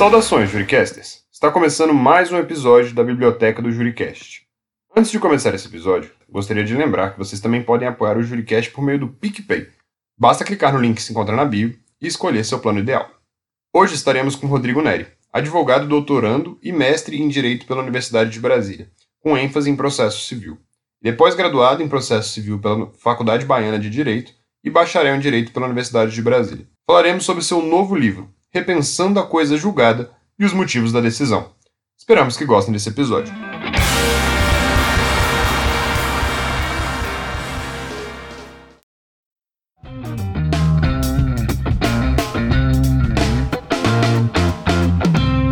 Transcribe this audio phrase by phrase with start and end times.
[0.00, 1.24] Saudações, Juricasters!
[1.30, 4.46] Está começando mais um episódio da Biblioteca do Juricast.
[4.96, 8.70] Antes de começar esse episódio, gostaria de lembrar que vocês também podem apoiar o Juricast
[8.70, 9.68] por meio do PicPay.
[10.16, 13.10] Basta clicar no link que se encontra na bio e escolher seu plano ideal.
[13.74, 18.90] Hoje estaremos com Rodrigo Neri, advogado doutorando e mestre em Direito pela Universidade de Brasília,
[19.22, 20.56] com ênfase em processo civil.
[21.02, 24.32] Depois graduado em processo civil pela Faculdade Baiana de Direito
[24.64, 26.66] e bacharel em Direito pela Universidade de Brasília.
[26.86, 31.52] Falaremos sobre seu novo livro, Repensando a Coisa Julgada e os Motivos da Decisão.
[31.96, 33.32] Esperamos que gostem desse episódio.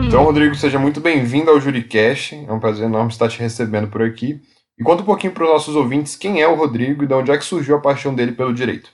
[0.09, 2.35] Então, Rodrigo, seja muito bem-vindo ao Juricast.
[2.35, 4.41] É um prazer enorme estar te recebendo por aqui.
[4.77, 7.31] E conta um pouquinho para os nossos ouvintes quem é o Rodrigo e de onde
[7.31, 8.91] é que surgiu a paixão dele pelo direito.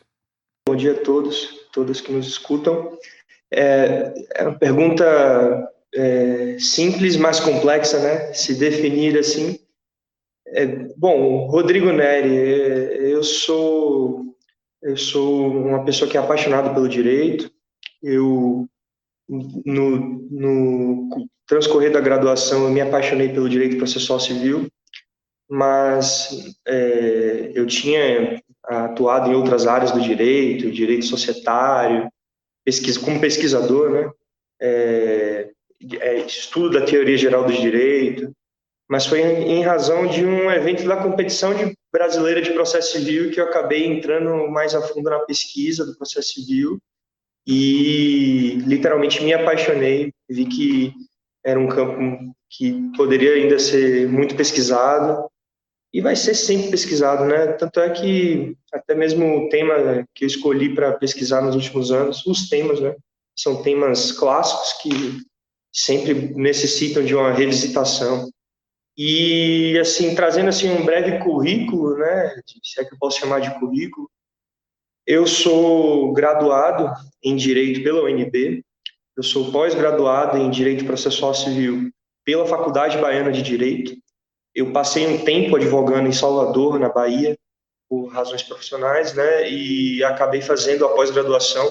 [0.68, 2.98] Bom dia a todos, todos que nos escutam.
[3.54, 8.32] É, é uma pergunta é, simples, mas complexa, né?
[8.32, 9.58] Se definir assim.
[10.48, 10.66] É,
[10.96, 14.24] bom, Rodrigo Neri, é, eu sou
[14.82, 17.50] eu sou uma pessoa que é apaixonada pelo direito.
[18.02, 18.68] Eu
[19.28, 21.08] no, no
[21.46, 24.68] transcorrer da graduação, eu me apaixonei pelo direito processual civil,
[25.48, 32.10] mas é, eu tinha atuado em outras áreas do direito, direito societário,
[32.64, 34.10] pesquisa, como pesquisador, né?
[34.60, 35.50] É,
[36.00, 38.32] é, estudo da teoria geral do direito,
[38.88, 43.40] mas foi em, razão de um evento da competição de brasileira de processo civil que
[43.40, 46.78] eu acabei entrando mais a fundo na pesquisa do processo civil
[47.46, 50.92] e literalmente me apaixonei, vi que
[51.44, 55.28] era um campo que poderia ainda ser muito pesquisado
[55.94, 57.52] e vai ser sempre pesquisado, né?
[57.52, 62.26] Tanto é que até mesmo o tema que eu escolhi para pesquisar nos últimos anos,
[62.26, 62.96] os temas, né?
[63.38, 64.90] São temas clássicos que
[65.72, 68.28] sempre necessitam de uma revisitação.
[68.98, 73.56] E assim, trazendo assim um breve currículo, né, se é que eu posso chamar de
[73.60, 74.10] currículo,
[75.06, 78.64] eu sou graduado em Direito pela UNB,
[79.16, 81.90] eu sou pós-graduado em Direito Processual Civil
[82.24, 83.94] pela Faculdade Baiana de Direito.
[84.54, 87.36] Eu passei um tempo advogando em Salvador, na Bahia,
[87.88, 91.70] por razões profissionais, né, e acabei fazendo a pós-graduação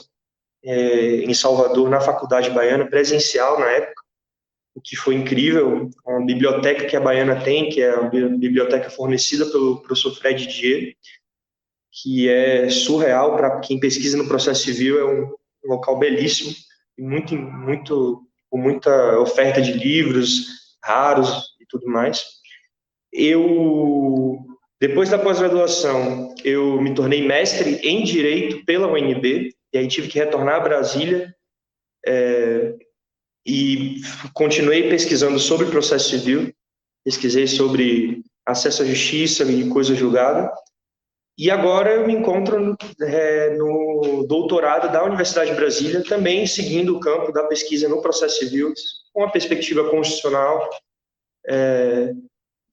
[0.63, 4.01] é, em Salvador, na Faculdade Baiana, presencial na época,
[4.75, 5.89] o que foi incrível.
[6.05, 10.95] Uma biblioteca que a Baiana tem, que é a biblioteca fornecida pelo professor Fred Dier,
[11.91, 15.35] que é surreal para quem pesquisa no processo civil, é um
[15.65, 16.53] local belíssimo,
[16.97, 20.45] muito, muito, com muita oferta de livros
[20.83, 22.23] raros e tudo mais.
[23.13, 24.39] Eu,
[24.81, 30.17] depois da pós-graduação, eu me tornei mestre em Direito pela UNB, e aí tive que
[30.17, 31.33] retornar a Brasília
[32.05, 32.73] é,
[33.45, 34.01] e
[34.33, 36.51] continuei pesquisando sobre processo civil,
[37.05, 40.51] pesquisei sobre acesso à justiça e coisa julgada,
[41.37, 46.99] e agora eu me encontro é, no doutorado da Universidade de Brasília, também seguindo o
[46.99, 48.71] campo da pesquisa no processo civil,
[49.11, 50.69] com a perspectiva constitucional,
[51.47, 52.11] é,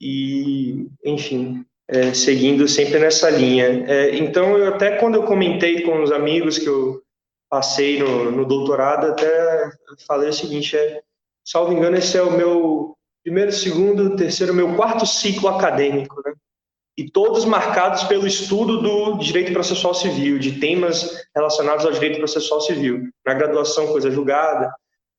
[0.01, 3.85] e, enfim, é, seguindo sempre nessa linha.
[3.87, 7.03] É, então, eu até quando eu comentei com os amigos que eu
[7.49, 9.71] passei no, no doutorado, até
[10.07, 11.03] falei o seguinte, é,
[11.45, 16.33] salvo engano, esse é o meu primeiro, segundo, terceiro, meu quarto ciclo acadêmico, né?
[16.97, 22.61] e todos marcados pelo estudo do direito processual civil, de temas relacionados ao direito processual
[22.61, 23.09] civil.
[23.25, 24.73] Na graduação, coisa julgada,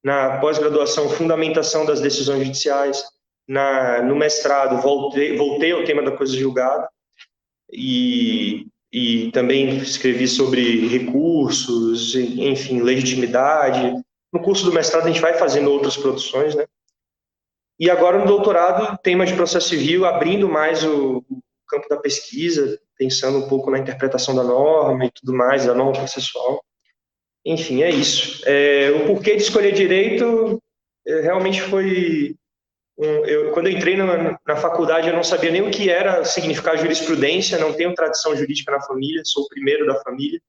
[0.03, 3.03] na pós-graduação, fundamentação das decisões judiciais,
[3.47, 6.89] na, no mestrado, voltei, voltei ao tema da coisa julgada,
[7.71, 13.93] e, e também escrevi sobre recursos, enfim, legitimidade.
[14.33, 16.65] No curso do mestrado, a gente vai fazendo outras produções, né?
[17.79, 21.23] E agora no doutorado, tema de processo civil, abrindo mais o,
[21.71, 25.93] campo da pesquisa, pensando um pouco na interpretação da norma e tudo mais, da norma
[25.93, 26.61] processual.
[27.45, 28.43] Enfim, é isso.
[28.45, 30.61] É, o porquê de escolher direito
[31.07, 32.35] é, realmente foi.
[33.01, 36.23] Um, eu, quando eu entrei na, na, faculdade, eu não sabia nem o que era
[36.23, 40.39] significar jurisprudência, não tenho tradição jurídica na família, sou o primeiro da família.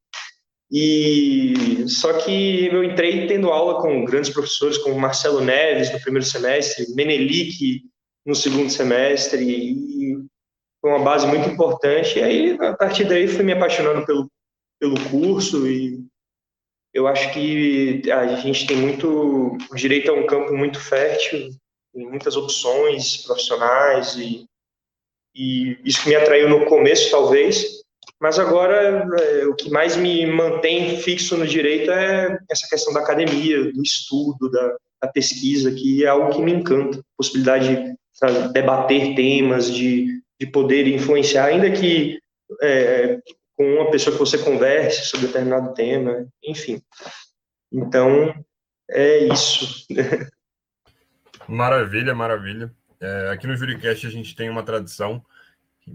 [0.70, 6.26] E só que eu entrei tendo aula com grandes professores, como Marcelo Neves no primeiro
[6.26, 7.84] semestre, Menelik
[8.26, 10.18] no segundo semestre, e
[10.78, 12.18] foi uma base muito importante.
[12.18, 14.30] E aí, a partir daí, fui me apaixonando pelo,
[14.78, 16.04] pelo curso e
[16.92, 19.56] eu acho que a gente tem muito.
[19.70, 21.48] O direito é um campo muito fértil,
[21.92, 24.46] tem muitas opções profissionais e,
[25.34, 27.82] e isso que me atraiu no começo, talvez.
[28.20, 33.00] Mas agora, é, o que mais me mantém fixo no direito é essa questão da
[33.00, 37.94] academia, do estudo, da, da pesquisa, que é algo que me encanta, a possibilidade de
[38.12, 42.20] sabe, debater temas, de, de poder influenciar, ainda que
[42.60, 43.18] é,
[43.56, 46.80] com uma pessoa que você converse sobre determinado tema, enfim.
[47.72, 48.34] Então,
[48.90, 49.86] é isso.
[51.48, 52.72] Maravilha, maravilha.
[53.00, 55.24] É, aqui no Juricast a gente tem uma tradição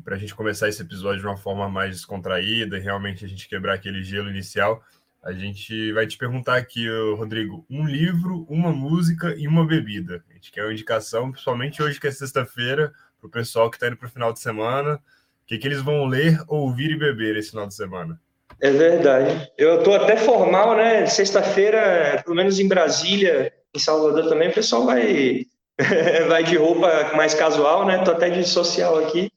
[0.03, 3.47] para a gente começar esse episódio de uma forma mais descontraída e realmente a gente
[3.47, 4.83] quebrar aquele gelo inicial.
[5.23, 10.23] A gente vai te perguntar aqui, Rodrigo, um livro, uma música e uma bebida.
[10.29, 13.87] A gente quer uma indicação, principalmente hoje que é sexta-feira, para o pessoal que está
[13.87, 14.95] indo para o final de semana.
[14.95, 14.99] O
[15.47, 18.19] que, que eles vão ler, ouvir e beber esse final de semana?
[18.59, 19.51] É verdade.
[19.57, 21.05] Eu estou até formal, né?
[21.05, 25.45] Sexta-feira, pelo menos em Brasília, em Salvador também, o pessoal vai,
[26.27, 28.03] vai de roupa mais casual, né?
[28.03, 29.31] Tô até de social aqui.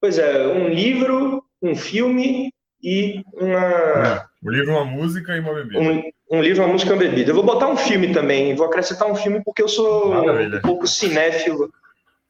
[0.00, 2.52] Pois é, um livro, um filme
[2.82, 4.26] e uma.
[4.42, 5.80] Um livro, uma música e uma bebida.
[5.80, 7.30] Um, um livro, uma música e uma bebida.
[7.30, 10.58] Eu vou botar um filme também, vou acrescentar um filme porque eu sou Maravilha.
[10.58, 11.70] um pouco cinéfilo.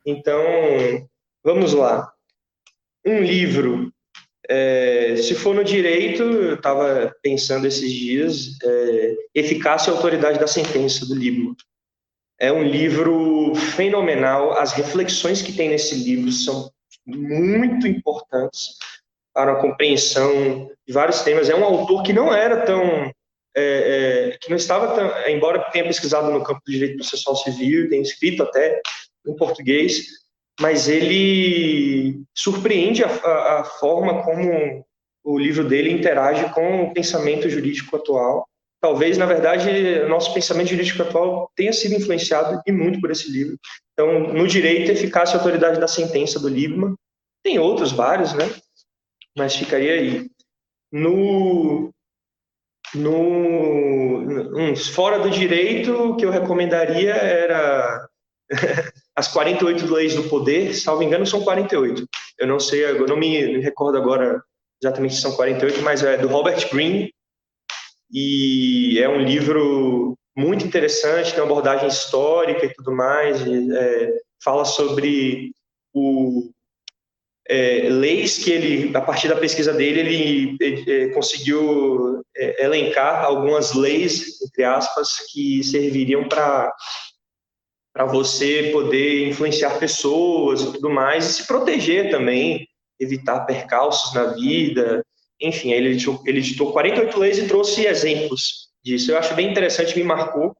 [0.04, 0.42] Então,
[1.44, 2.12] vamos lá.
[3.04, 3.89] Um livro.
[4.52, 10.48] É, se for no direito, eu estava pensando esses dias, é, Eficácia e Autoridade da
[10.48, 11.54] Sentença, do Liebman.
[12.36, 14.58] É um livro fenomenal.
[14.58, 16.68] As reflexões que tem nesse livro são
[17.06, 18.70] muito importantes
[19.32, 21.48] para a compreensão de vários temas.
[21.48, 23.08] É um autor que não era tão.
[23.56, 25.28] É, é, que não estava tão.
[25.28, 28.80] Embora tenha pesquisado no campo do direito processual civil, tenha escrito até
[29.24, 30.06] em português,
[30.60, 34.84] mas ele surpreende a, a, a forma como
[35.24, 38.46] o livro dele interage com o pensamento jurídico atual
[38.80, 43.58] talvez, na verdade, nosso pensamento jurídico atual tenha sido influenciado e muito por esse livro.
[43.92, 46.94] Então, no direito, eficácia e autoridade da sentença do Liebman.
[47.42, 48.50] Tem outros vários, né?
[49.36, 50.30] Mas ficaria aí.
[50.90, 51.92] No,
[52.94, 58.08] no fora do direito, o que eu recomendaria era
[59.20, 62.06] as 48 leis do poder, salvo engano, são 48.
[62.38, 64.42] Eu não sei, eu não me recordo agora
[64.82, 67.12] exatamente se são 48, mas é do Robert Greene,
[68.10, 74.64] e é um livro muito interessante, tem uma abordagem histórica e tudo mais, é, fala
[74.64, 75.52] sobre
[75.92, 76.50] o,
[77.46, 83.22] é, leis que ele, a partir da pesquisa dele, ele, ele é, conseguiu é, elencar
[83.22, 86.72] algumas leis, entre aspas, que serviriam para
[87.92, 94.26] para você poder influenciar pessoas e tudo mais, e se proteger também, evitar percalços na
[94.34, 95.04] vida,
[95.40, 99.10] enfim, ele editou, ele editou 48 leis e trouxe exemplos disso.
[99.10, 100.54] Eu acho bem interessante, me marcou.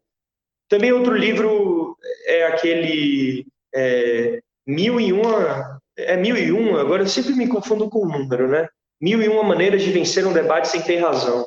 [0.68, 1.96] Também outro livro
[2.26, 7.90] é aquele é, Mil e Uma, é Mil e Um, agora eu sempre me confundo
[7.90, 8.68] com o número, né?
[9.00, 11.46] Mil e Uma Maneiras de Vencer um Debate Sem Ter Razão,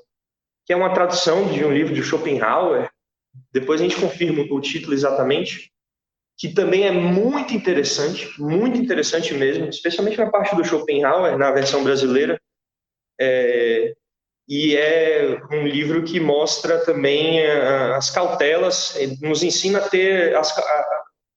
[0.66, 2.90] que é uma tradução de um livro de Schopenhauer,
[3.52, 5.72] depois a gente confirma o título exatamente,
[6.38, 11.84] que também é muito interessante, muito interessante mesmo, especialmente na parte do Schopenhauer, na versão
[11.84, 12.40] brasileira,
[13.20, 13.94] é,
[14.48, 20.54] e é um livro que mostra também uh, as cautelas, nos ensina a ter as,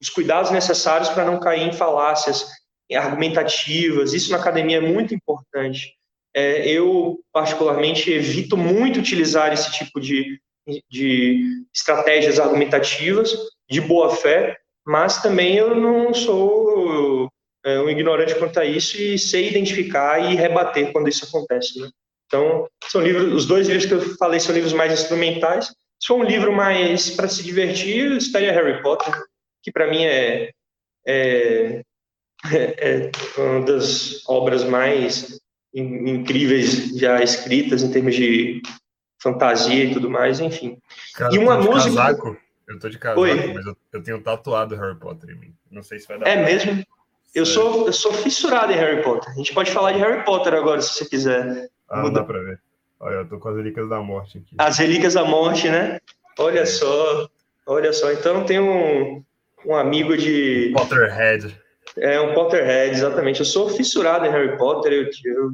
[0.00, 2.46] os cuidados necessários para não cair em falácias
[2.92, 4.12] argumentativas.
[4.12, 5.94] Isso na academia é muito importante.
[6.34, 10.40] É, eu, particularmente, evito muito utilizar esse tipo de,
[10.90, 13.34] de estratégias argumentativas
[13.70, 14.56] de boa fé,
[14.86, 17.28] mas também eu não sou
[17.64, 21.80] é, um ignorante quanto a isso e sei identificar e rebater quando isso acontece.
[21.80, 21.88] Né?
[22.26, 25.66] Então, são livros, os dois livros que eu falei são livros mais instrumentais.
[26.00, 29.12] Se for um livro mais para se divertir, estaria Harry Potter,
[29.62, 30.50] que para mim é,
[31.06, 31.82] é,
[32.52, 35.40] é, uma das obras mais
[35.74, 38.62] incríveis já escritas em termos de
[39.20, 40.78] fantasia e tudo mais, enfim.
[41.14, 41.96] Cara, e uma música.
[41.96, 42.36] Casaco.
[42.68, 43.52] Eu tô de casaco, Oi?
[43.52, 45.54] mas eu, eu, tenho tatuado Harry Potter em mim.
[45.70, 46.28] Não sei se vai dar.
[46.28, 46.84] É mesmo?
[47.34, 49.30] Eu sou, eu sou fissurado em Harry Potter.
[49.30, 51.68] A gente pode falar de Harry Potter agora, se você quiser.
[51.88, 52.60] Ah, não dá pra ver.
[52.98, 54.56] Olha, eu tô com as relíquias da morte aqui.
[54.58, 56.00] As relíquias da morte, né?
[56.38, 56.66] Olha é.
[56.66, 57.28] só.
[57.66, 58.10] Olha só.
[58.10, 59.22] Então tem um,
[59.64, 60.72] um amigo de.
[60.74, 61.54] Potterhead.
[61.98, 63.40] É, um Potterhead, exatamente.
[63.40, 64.92] Eu sou fissurado em Harry Potter.
[64.92, 65.50] Eu,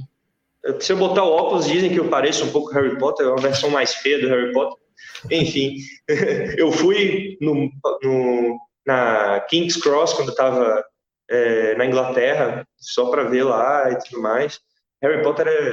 [0.62, 3.28] eu, se eu botar o óculos, dizem que eu pareço um pouco Harry Potter, é
[3.28, 4.81] uma versão mais feia do Harry Potter.
[5.30, 5.76] Enfim,
[6.56, 7.70] eu fui no,
[8.02, 10.84] no, na King's Cross quando eu tava
[11.30, 14.60] é, na Inglaterra, só para ver lá e tudo mais.
[15.02, 15.70] Harry Potter é,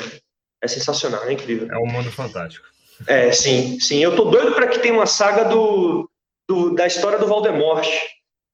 [0.64, 1.68] é sensacional, é incrível.
[1.72, 2.68] É um mundo fantástico.
[3.08, 4.00] É, sim, sim.
[4.00, 6.10] Eu tô doido para que tenha uma saga do,
[6.48, 7.88] do, da história do Voldemort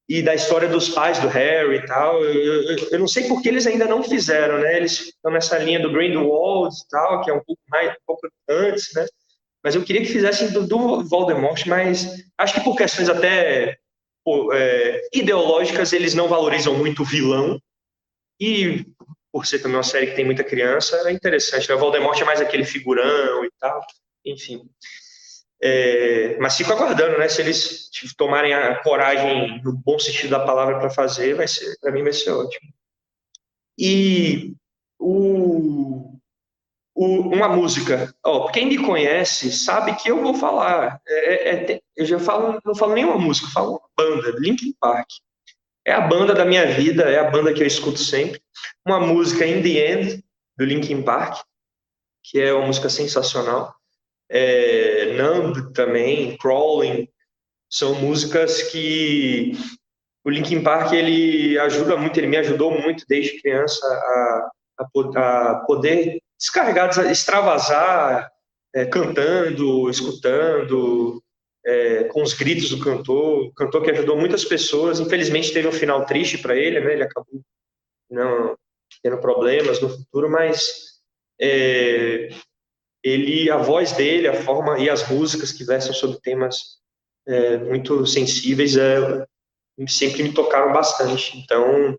[0.07, 2.23] e da história dos pais do Harry e tal.
[2.23, 4.77] Eu, eu, eu não sei porque eles ainda não fizeram, né?
[4.77, 8.27] Eles estão nessa linha do Grindelwald e tal, que é um pouco mais um pouco
[8.47, 9.05] antes, né?
[9.65, 13.79] Mas eu queria que fizessem do, do Voldemort, mas acho que por questões até
[14.53, 17.59] é, ideológicas eles não valorizam muito o vilão,
[18.39, 18.85] e
[19.31, 21.67] por ser também uma série que tem muita criança, é interessante.
[21.67, 21.73] Né?
[21.73, 23.81] O Voldemort é mais aquele figurão e tal,
[24.23, 24.69] enfim.
[25.59, 27.27] É, mas fico aguardando, né?
[27.27, 31.91] Se eles tomarem a coragem, no bom sentido da palavra, para fazer, vai ser, para
[31.91, 32.71] mim vai ser ótimo.
[33.79, 34.53] E
[36.95, 41.01] o, uma música, ó, quem me conhece sabe que eu vou falar.
[41.05, 45.07] É, é, é eu já falo, não falo nenhuma música, eu falo banda, Linkin Park.
[45.85, 48.41] É a banda da minha vida, é a banda que eu escuto sempre.
[48.87, 50.23] Uma música In the End,
[50.57, 51.41] do Linkin Park,
[52.23, 53.75] que é uma música sensacional.
[54.29, 57.07] É, Numb também, Crawling,
[57.69, 59.51] são músicas que
[60.23, 64.49] o Linkin Park ele ajuda muito, ele me ajudou muito desde criança a,
[64.79, 68.31] a, a poder descarregar, extravasar,
[68.73, 71.23] é, cantando, escutando,
[71.65, 74.99] é, com os gritos do cantor, cantor que ajudou muitas pessoas.
[74.99, 76.93] Infelizmente teve um final triste para ele, né?
[76.93, 77.41] Ele acabou
[78.09, 78.55] não
[79.01, 80.99] tendo problemas no futuro, mas
[81.41, 82.29] é,
[83.03, 86.79] ele, a voz dele, a forma e as músicas que versam sobre temas
[87.27, 89.25] é, muito sensíveis, é,
[89.87, 91.37] sempre me tocaram bastante.
[91.37, 91.97] Então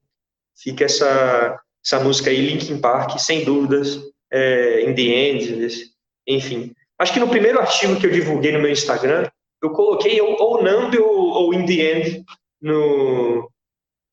[0.56, 4.00] fica essa essa música aí, Linkin Park, sem dúvidas,
[4.36, 5.92] é, In the End,
[6.26, 6.72] enfim.
[6.98, 9.28] Acho que no primeiro artigo que eu divulguei no meu Instagram,
[9.62, 12.24] eu coloquei ou, ou ou, ou In the End
[12.60, 13.50] no,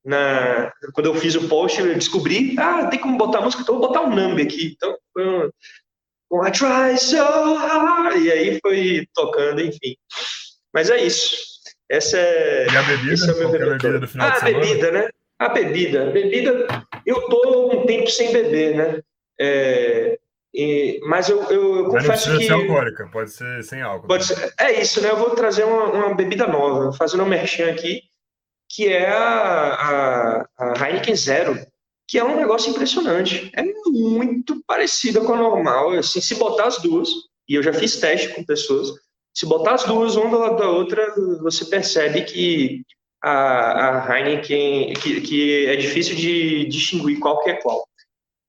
[0.06, 3.88] na, quando eu fiz o post, eu descobri, ah, tem como botar música, então vou
[3.88, 4.75] botar um Numb aqui.
[4.75, 7.18] Então, um, I try so
[7.56, 9.96] hard, e aí foi tocando, enfim.
[10.74, 11.36] Mas é isso.
[11.89, 12.65] Essa é.
[12.65, 13.13] E a bebida?
[13.13, 15.10] Esse é o meu a bebida do final ah, a bebida, né?
[15.39, 16.12] A bebida.
[16.12, 16.68] Bebida,
[17.06, 19.01] eu tô um tempo sem beber, né?
[19.40, 20.18] É,
[20.54, 22.46] e, mas eu, eu, eu confesso não que.
[22.46, 24.08] ser alcoólica, pode ser sem álcool.
[24.08, 25.10] Pode ser, é isso, né?
[25.10, 28.04] Eu vou trazer uma, uma bebida nova, fazendo um merchan aqui,
[28.70, 31.60] que é a, a, a, Heineken Zero,
[32.08, 33.52] que é um negócio impressionante.
[33.56, 35.92] É muito parecida com a normal.
[35.94, 37.10] Assim, se botar as duas,
[37.50, 38.90] e eu já fiz teste com pessoas,
[39.34, 42.84] se botar as duas uma do lado da outra, você percebe que
[43.24, 47.88] a, a Heineken, que, que é difícil de distinguir qual que é qual.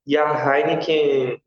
[0.07, 1.41] E a Heineken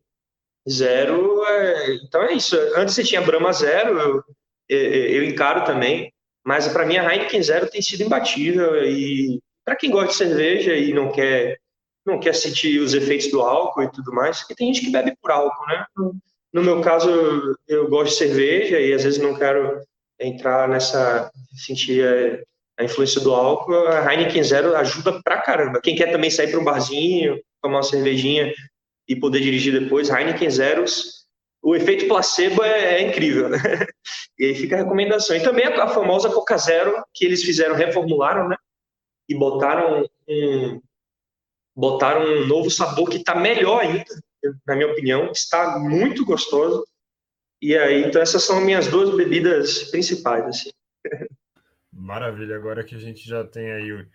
[0.69, 2.57] Zero, é, então é isso.
[2.75, 4.23] Antes você tinha Brahma Zero,
[4.67, 6.11] eu, eu, encaro também,
[6.45, 10.75] mas para mim a Heineken Zero tem sido imbatível e para quem gosta de cerveja
[10.75, 11.57] e não quer
[12.05, 15.13] não quer sentir os efeitos do álcool e tudo mais, porque tem gente que bebe
[15.21, 15.85] por álcool, né?
[16.53, 17.09] No meu caso,
[17.67, 19.81] eu gosto de cerveja e às vezes não quero
[20.17, 21.29] entrar nessa
[21.65, 23.75] sentir a, a influência do álcool.
[23.87, 25.81] A Heineken Zero ajuda pra caramba.
[25.81, 28.53] Quem quer também sair para um barzinho, tomar uma cervejinha
[29.07, 31.17] e poder dirigir depois, Heineken Zeros,
[31.61, 33.57] o efeito placebo é, é incrível, né?
[34.39, 35.35] E aí fica a recomendação.
[35.35, 38.55] E também a, a, famosa Coca Zero, que eles fizeram, reformularam, né?
[39.27, 40.81] E botaram um,
[41.75, 44.05] botaram um novo sabor que está melhor ainda,
[44.65, 46.85] na minha opinião, está muito gostoso.
[47.59, 50.69] E aí, então essas são minhas duas bebidas principais, assim.
[51.91, 54.07] Maravilha, agora que a gente já tem aí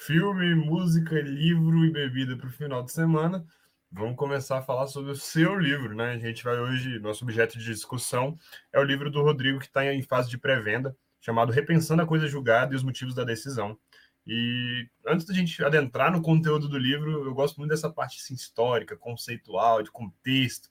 [0.00, 3.44] filme, música, livro e bebida para o final de semana,
[3.92, 6.12] vamos começar a falar sobre o seu livro, né?
[6.12, 8.38] A gente vai hoje, nosso objeto de discussão
[8.72, 12.26] é o livro do Rodrigo que está em fase de pré-venda, chamado Repensando a Coisa
[12.26, 13.78] Julgada e os Motivos da Decisão.
[14.26, 18.32] E antes da gente adentrar no conteúdo do livro, eu gosto muito dessa parte assim,
[18.32, 20.70] histórica, conceitual, de contexto.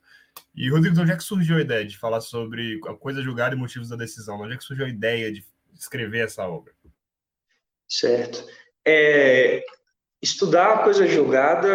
[0.56, 3.60] E, Rodrigo, onde é que surgiu a ideia de falar sobre a coisa julgada e
[3.60, 4.42] motivos da decisão?
[4.42, 5.46] Onde é que surgiu a ideia de
[5.76, 6.74] escrever essa obra?
[7.88, 8.44] Certo.
[8.92, 9.64] É,
[10.20, 11.70] estudar a coisa julgada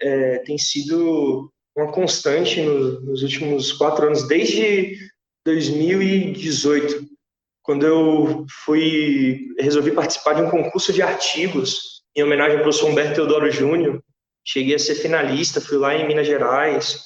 [0.00, 4.96] é, tem sido uma constante no, nos últimos quatro anos, desde
[5.44, 7.06] 2018,
[7.62, 13.16] quando eu fui resolvi participar de um concurso de artigos em homenagem ao professor Humberto
[13.16, 14.02] Teodoro Júnior.
[14.42, 17.02] Cheguei a ser finalista, fui lá em Minas Gerais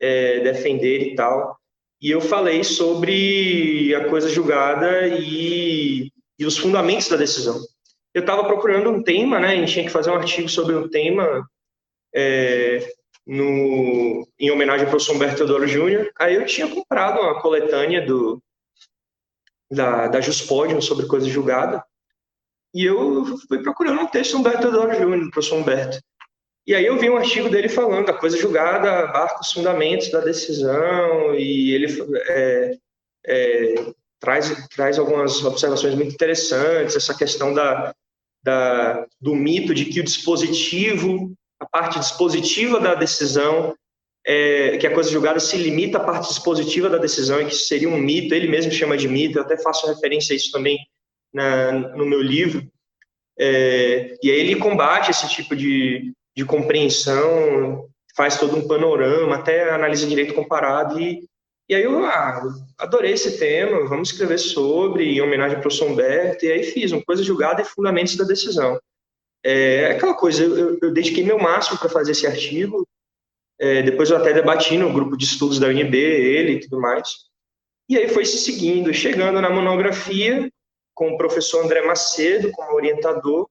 [0.00, 1.56] é, defender e tal.
[2.00, 7.60] E eu falei sobre a coisa julgada e, e os fundamentos da decisão
[8.14, 9.48] eu estava procurando um tema, né?
[9.48, 11.48] A gente tinha que fazer um artigo sobre um tema
[12.14, 12.92] é,
[13.26, 16.10] no, em homenagem ao professor Humberto Teodoro Júnior.
[16.18, 18.42] Aí eu tinha comprado uma coletânea do,
[19.70, 21.84] da, da Juspodium sobre coisa julgada.
[22.74, 26.00] E eu fui procurando um texto do Humberto Teodoro Júnior, do professor Humberto.
[26.66, 30.20] E aí eu vi um artigo dele falando da coisa julgada, abarca os fundamentos da
[30.20, 31.86] decisão, e ele
[32.28, 32.78] é,
[33.26, 37.92] é, traz, traz algumas observações muito interessantes, essa questão da,
[38.42, 43.74] da, do mito de que o dispositivo, a parte dispositiva da decisão,
[44.26, 47.88] é, que a coisa julgada se limita à parte dispositiva da decisão e que seria
[47.88, 50.78] um mito, ele mesmo chama de mito, eu até faço referência a isso também
[51.32, 52.66] na, no meu livro.
[53.38, 59.70] É, e aí ele combate esse tipo de, de compreensão, faz todo um panorama, até
[59.70, 61.26] analisa direito comparado e
[61.70, 62.42] e aí eu ah,
[62.78, 67.00] adorei esse tema, vamos escrever sobre, em homenagem ao professor Humberto, e aí fiz uma
[67.00, 68.76] coisa julgada e fundamentos da decisão.
[69.44, 72.84] É aquela coisa, eu, eu dediquei meu máximo para fazer esse artigo,
[73.56, 77.08] é, depois eu até debati no grupo de estudos da UNB, ele e tudo mais.
[77.88, 80.50] E aí foi se seguindo, chegando na monografia,
[80.92, 83.48] com o professor André Macedo como orientador,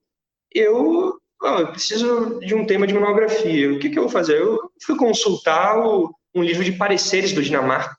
[0.52, 3.72] eu, eu preciso de um tema de monografia.
[3.72, 4.38] O que, que eu vou fazer?
[4.38, 7.96] Eu fui consultar o, um livro de pareceres do Dinamarca,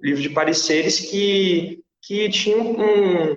[0.00, 3.36] livro de pareceres que, que tinha um,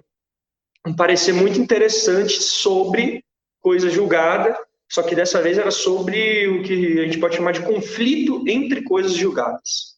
[0.87, 3.23] um parecer muito interessante sobre
[3.59, 4.57] coisa julgada,
[4.91, 8.83] só que dessa vez era sobre o que a gente pode chamar de conflito entre
[8.83, 9.91] coisas julgadas.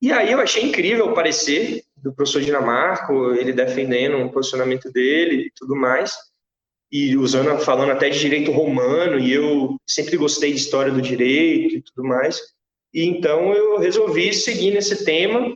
[0.00, 5.46] E aí eu achei incrível o parecer do professor Dinamarco, ele defendendo o posicionamento dele
[5.46, 6.14] e tudo mais,
[6.92, 11.76] e usando, falando até de direito romano, e eu sempre gostei de história do direito
[11.76, 12.40] e tudo mais.
[12.92, 15.54] E então eu resolvi seguir nesse tema.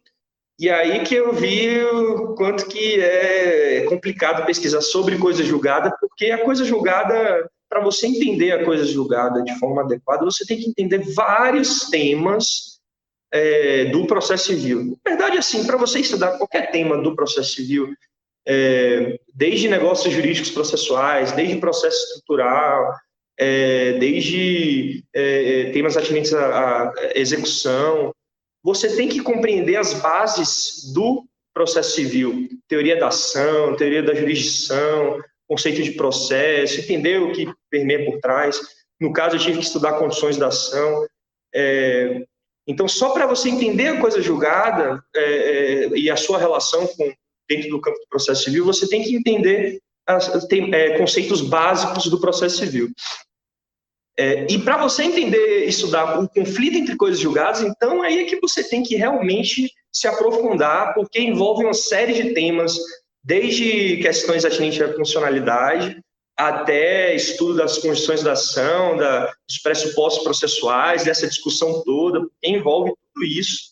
[0.59, 6.27] E aí que eu vi o quanto que é complicado pesquisar sobre coisa julgada, porque
[6.27, 10.69] a coisa julgada, para você entender a coisa julgada de forma adequada, você tem que
[10.69, 12.79] entender vários temas
[13.33, 14.99] é, do processo civil.
[15.05, 17.95] Na verdade, assim, para você estudar qualquer tema do processo civil,
[18.47, 22.95] é, desde negócios jurídicos processuais, desde processo estrutural,
[23.41, 28.15] é, desde é, é, temas atinentes à, execução.
[28.63, 31.25] Você tem que compreender as bases do
[31.55, 38.05] processo civil, teoria da ação, teoria da jurisdição, conceito de processo, entender o que permeia
[38.05, 38.61] por trás.
[39.01, 41.07] No caso, eu tive que estudar condições da ação.
[41.55, 42.23] É,
[42.67, 47.11] então, só para você entender a coisa julgada é, é, e a sua relação com
[47.49, 52.09] dentro do campo do processo civil, você tem que entender as, tem, é, conceitos básicos
[52.09, 52.91] do processo civil.
[54.19, 58.41] É, e para você entender estudar o conflito entre coisas julgadas, então aí é que
[58.41, 62.77] você tem que realmente se aprofundar, porque envolve uma série de temas,
[63.23, 66.01] desde questões atinentes à funcionalidade,
[66.37, 73.27] até estudo das condições da ação, da, dos pressupostos processuais, dessa discussão toda, envolve tudo
[73.27, 73.71] isso.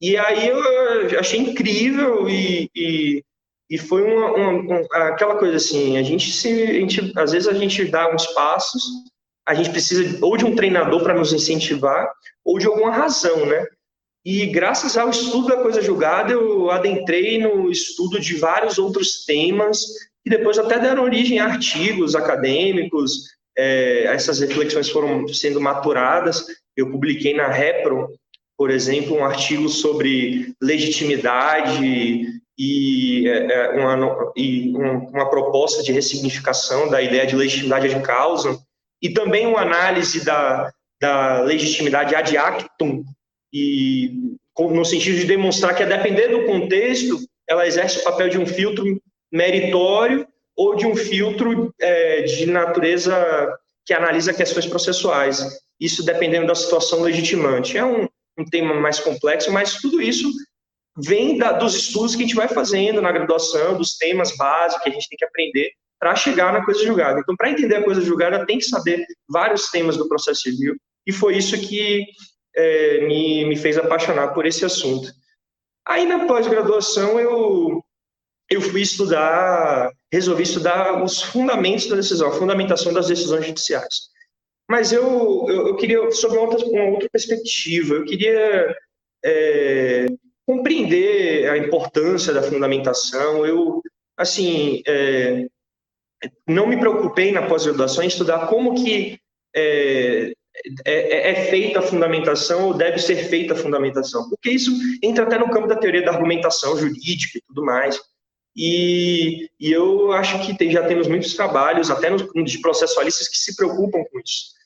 [0.00, 3.24] E aí eu achei incrível e, e,
[3.68, 7.48] e foi uma, uma, uma, aquela coisa assim, a gente se, a gente, às vezes
[7.48, 8.82] a gente dá uns passos
[9.48, 12.06] a gente precisa ou de um treinador para nos incentivar,
[12.44, 13.64] ou de alguma razão, né?
[14.22, 19.80] E graças ao estudo da coisa julgada, eu adentrei no estudo de vários outros temas,
[20.22, 26.44] que depois até deram origem a artigos acadêmicos, é, essas reflexões foram sendo maturadas.
[26.76, 28.08] Eu publiquei na Repro,
[28.54, 32.26] por exemplo, um artigo sobre legitimidade
[32.58, 38.58] e, é, uma, e uma proposta de ressignificação da ideia de legitimidade de causa,
[39.02, 43.04] e também uma análise da, da legitimidade ad actum,
[43.52, 44.12] e,
[44.58, 48.46] no sentido de demonstrar que, a depender do contexto, ela exerce o papel de um
[48.46, 49.00] filtro
[49.32, 53.14] meritório ou de um filtro é, de natureza
[53.86, 55.60] que analisa questões processuais.
[55.80, 57.78] Isso dependendo da situação legitimante.
[57.78, 58.08] É um,
[58.38, 60.28] um tema mais complexo, mas tudo isso
[60.98, 64.90] vem da, dos estudos que a gente vai fazendo na graduação, dos temas básicos que
[64.90, 67.20] a gente tem que aprender para chegar na coisa julgada.
[67.20, 71.12] Então, para entender a coisa julgada, tem que saber vários temas do processo civil, e
[71.12, 72.04] foi isso que
[72.54, 75.10] é, me, me fez apaixonar por esse assunto.
[75.86, 77.82] Aí, na pós-graduação, eu,
[78.50, 84.08] eu fui estudar, resolvi estudar os fundamentos da decisão, a fundamentação das decisões judiciais.
[84.70, 88.76] Mas eu, eu, eu queria, sob uma outra, uma outra perspectiva, eu queria
[89.24, 90.06] é,
[90.46, 93.46] compreender a importância da fundamentação.
[93.46, 93.82] Eu,
[94.16, 95.46] assim, é,
[96.46, 99.18] não me preocupei na pós-graduação em estudar como que
[99.54, 100.32] é,
[100.84, 105.38] é, é, feita a fundamentação ou deve ser feita a fundamentação, porque isso entra até
[105.38, 108.00] no campo da teoria da argumentação jurídica e tudo mais.
[108.56, 113.38] E, e eu acho que tem, já temos muitos trabalhos, até nos, de processualistas, que
[113.38, 114.58] se preocupam com isso.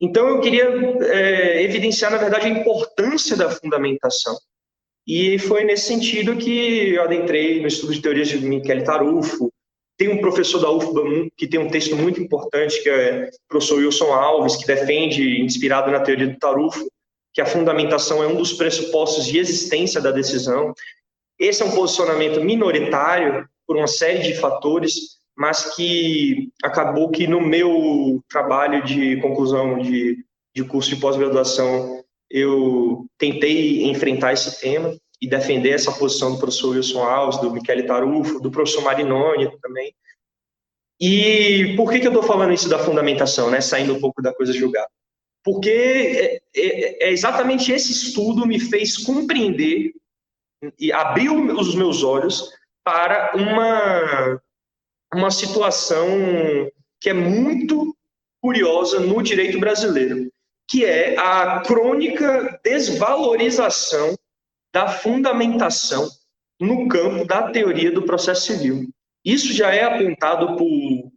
[0.00, 0.66] Então, eu queria
[1.02, 4.38] é, evidenciar, na verdade, a importância da fundamentação.
[5.06, 9.52] E foi nesse sentido que eu adentrei no estudo de teorias de Michele Tarufo,
[10.00, 13.80] tem um professor da UFBA que tem um texto muito importante, que é o professor
[13.80, 16.90] Wilson Alves, que defende, inspirado na teoria do Tarufo,
[17.34, 20.72] que a fundamentação é um dos pressupostos de existência da decisão.
[21.38, 27.42] Esse é um posicionamento minoritário por uma série de fatores, mas que acabou que no
[27.42, 30.24] meu trabalho de conclusão de,
[30.56, 36.70] de curso de pós-graduação eu tentei enfrentar esse tema e defender essa posição do professor
[36.70, 39.94] Wilson Alves, do Michele Tarufo, do professor Marinoni também.
[40.98, 43.60] E por que, que eu estou falando isso da fundamentação, né?
[43.60, 44.90] saindo um pouco da coisa julgada?
[45.42, 49.92] Porque é, é, é exatamente esse estudo me fez compreender
[50.78, 52.50] e abriu os meus olhos
[52.84, 54.40] para uma,
[55.14, 56.06] uma situação
[57.00, 57.96] que é muito
[58.42, 60.30] curiosa no direito brasileiro,
[60.68, 64.14] que é a crônica desvalorização
[64.72, 66.08] da fundamentação
[66.60, 68.88] no campo da teoria do processo civil.
[69.24, 71.10] Isso já é apontado por,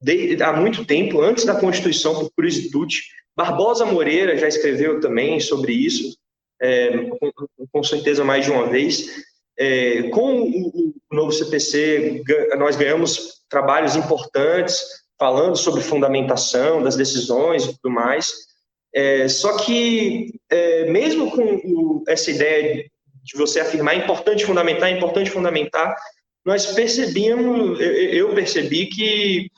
[0.00, 3.02] de, há muito tempo, antes da Constituição, por Cruz Dutti.
[3.36, 6.16] Barbosa Moreira já escreveu também sobre isso,
[6.60, 7.32] é, com,
[7.70, 9.24] com, certeza mais de uma vez.
[9.56, 12.22] É, com o, o novo CPC,
[12.58, 14.82] nós ganhamos trabalhos importantes
[15.18, 18.47] falando sobre fundamentação das decisões e tudo mais.
[18.94, 22.90] É, só que, é, mesmo com o, essa ideia
[23.22, 25.94] de você afirmar é importante fundamentar, é importante fundamentar,
[26.44, 29.50] nós percebíamos, eu percebi que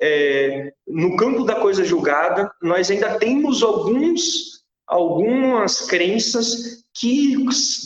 [0.00, 7.36] é, no campo da coisa julgada, nós ainda temos alguns, algumas crenças que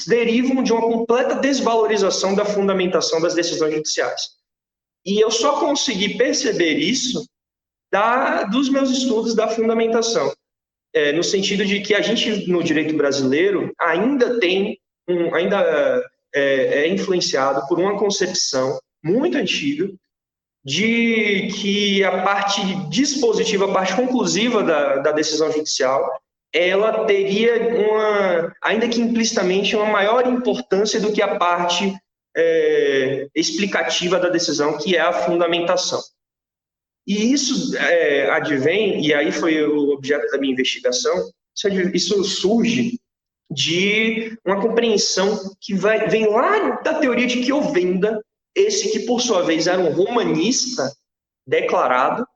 [0.06, 4.22] derivam de uma completa desvalorização da fundamentação das decisões judiciais.
[5.04, 7.26] E eu só consegui perceber isso
[7.90, 10.32] da, dos meus estudos da fundamentação,
[10.94, 14.78] é, no sentido de que a gente, no direito brasileiro, ainda tem,
[15.08, 16.02] um, ainda
[16.34, 19.88] é, é influenciado por uma concepção muito antiga
[20.64, 26.08] de que a parte dispositiva, a parte conclusiva da, da decisão judicial,
[26.52, 31.92] ela teria uma, ainda que implicitamente, uma maior importância do que a parte
[32.36, 36.00] é, explicativa da decisão, que é a fundamentação.
[37.06, 42.98] E isso é, advém, e aí foi o objeto da minha investigação, isso, isso surge
[43.50, 48.22] de uma compreensão que vai, vem lá da teoria de que o venda,
[48.54, 50.90] esse que por sua vez era um romanista
[51.46, 52.26] declarado,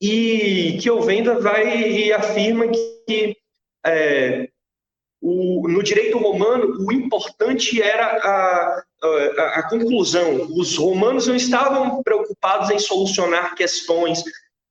[0.00, 3.36] e que o venda vai e afirma que
[3.84, 4.48] é,
[5.20, 10.48] o, no direito romano o importante era a, a, conclusão.
[10.56, 14.22] Os romanos não estavam preocupados em solucionar questões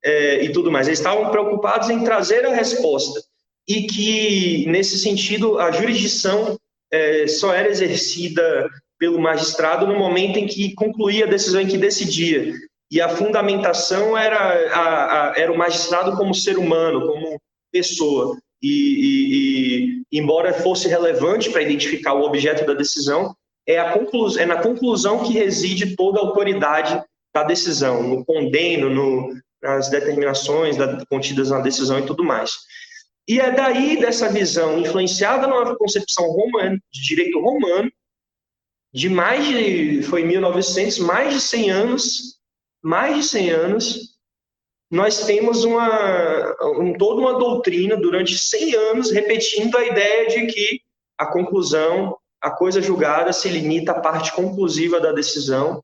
[0.04, 3.20] é, e tudo mais, eles estavam preocupados em trazer a resposta
[3.68, 6.56] e que, nesse sentido, a jurisdição
[6.90, 11.76] é, só era exercida pelo magistrado no momento em que concluía a decisão, em que
[11.76, 12.52] decidia.
[12.90, 17.38] E a fundamentação era, a, a, era o magistrado como ser humano, como
[17.70, 18.38] pessoa.
[18.62, 23.36] E, e, e embora fosse relevante para identificar o objeto da decisão,
[23.68, 23.94] é, a
[24.38, 27.00] é na conclusão que reside toda a autoridade
[27.34, 32.52] da decisão, no condeno, no, nas determinações da, contidas na decisão e tudo mais.
[33.28, 37.92] E é daí dessa visão influenciada numa concepção romana, de direito romano,
[38.92, 42.38] de mais de, foi 1900, mais de 100 anos,
[42.82, 44.18] mais de 100 anos,
[44.90, 50.80] nós temos uma, um, toda uma doutrina durante 100 anos repetindo a ideia de que
[51.18, 55.82] a conclusão, a coisa julgada se limita à parte conclusiva da decisão.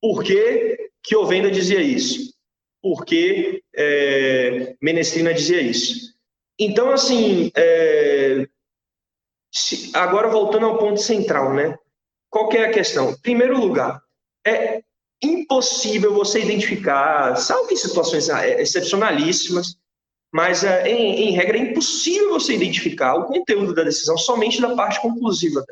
[0.00, 2.32] Por que, que Ovenda dizia isso?
[2.82, 6.14] Por que é, Menestrina dizia isso?
[6.58, 8.46] Então, assim, é,
[9.52, 11.76] se, agora voltando ao ponto central, né?
[12.30, 13.16] Qual é a questão?
[13.22, 14.00] Primeiro lugar,
[14.46, 14.82] é
[15.22, 19.76] impossível você identificar, salvo em situações é, excepcionalíssimas,
[20.32, 24.74] mas é, em, em, regra é impossível você identificar o conteúdo da decisão somente da
[24.74, 25.64] parte conclusiva.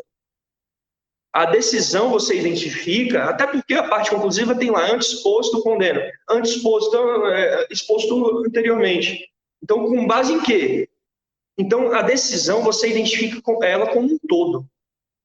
[1.32, 6.52] A decisão você identifica, até porque a parte conclusiva tem lá antes exposto, condena, antes
[6.52, 9.28] exposto, é, exposto anteriormente.
[9.62, 10.88] Então, com base em quê?
[11.58, 14.66] Então, a decisão você identifica ela como um todo.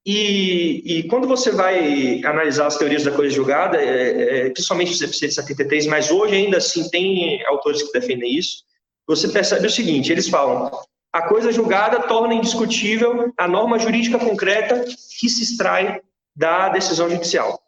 [0.05, 4.95] E, e quando você vai analisar as teorias da coisa julgada, é, é, principalmente o
[4.95, 8.63] CPC de 73, mas hoje ainda assim tem autores que defendem isso,
[9.07, 10.71] você percebe o seguinte: eles falam,
[11.11, 14.85] a coisa julgada torna indiscutível a norma jurídica concreta
[15.19, 16.01] que se extrai
[16.35, 17.61] da decisão judicial.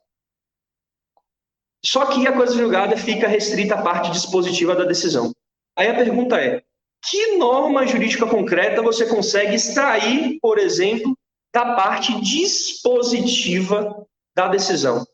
[1.85, 5.33] Só que a coisa julgada fica restrita à parte dispositiva da decisão.
[5.77, 6.63] Aí a pergunta é:
[7.09, 11.17] que norma jurídica concreta você consegue extrair, por exemplo,
[11.53, 15.05] da parte dispositiva da decisão?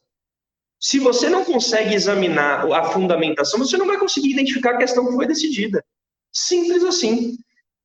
[0.80, 5.16] Se você não consegue examinar a fundamentação, você não vai conseguir identificar a questão que
[5.16, 5.84] foi decidida.
[6.48, 7.38] Simples assim.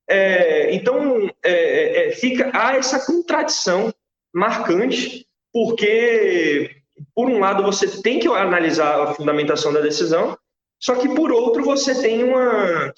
[0.08, 3.92] É, então, é, é, é fica, há essa contradição
[4.32, 6.70] marcante, porque,
[7.14, 10.36] por um lado, você tem que analisar a fundamentação da decisão,
[10.80, 12.92] só que, por outro, você tem uma,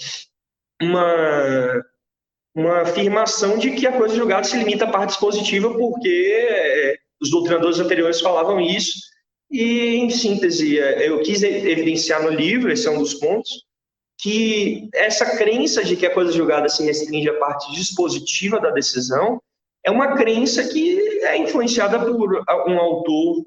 [0.83, 1.85] uma,
[2.55, 7.31] uma afirmação de que a coisa julgada se limita à parte dispositiva, porque é, os
[7.31, 8.99] doutrinadores anteriores falavam isso,
[9.51, 13.67] e, em síntese, é, eu quis evidenciar no livro, esse é um dos pontos,
[14.19, 19.41] que essa crença de que a coisa julgada se restringe à parte dispositiva da decisão
[19.85, 23.45] é uma crença que é influenciada por um autor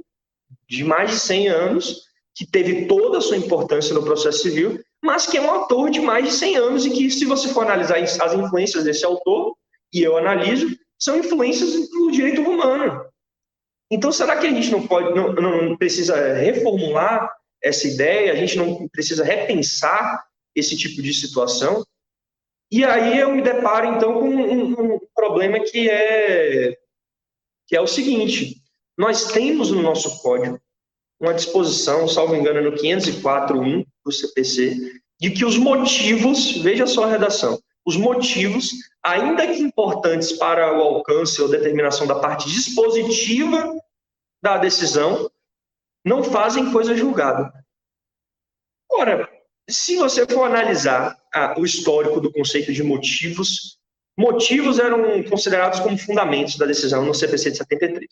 [0.67, 2.03] de mais de 100 anos,
[2.35, 5.99] que teve toda a sua importância no processo civil, mas que é um autor de
[5.99, 9.55] mais de 100 anos e que, se você for analisar as influências desse autor,
[9.93, 13.05] e eu analiso, são influências do direito romano.
[13.91, 18.31] Então, será que a gente não pode, não, não precisa reformular essa ideia?
[18.31, 20.23] A gente não precisa repensar
[20.59, 21.85] esse tipo de situação?
[22.71, 26.77] E aí eu me deparo então com um, um problema que é
[27.67, 28.61] que é o seguinte:
[28.97, 30.59] nós temos no nosso código
[31.19, 37.09] uma disposição, salvo engano, no 504.1 do CPC, de que os motivos, veja só a
[37.09, 38.71] redação, os motivos,
[39.03, 43.75] ainda que importantes para o alcance ou determinação da parte dispositiva
[44.41, 45.29] da decisão,
[46.05, 47.51] não fazem coisa julgada.
[48.89, 49.29] Ora,
[49.69, 51.17] se você for analisar
[51.57, 53.77] o histórico do conceito de motivos,
[54.17, 58.07] motivos eram considerados como fundamentos da decisão no CPC de 73.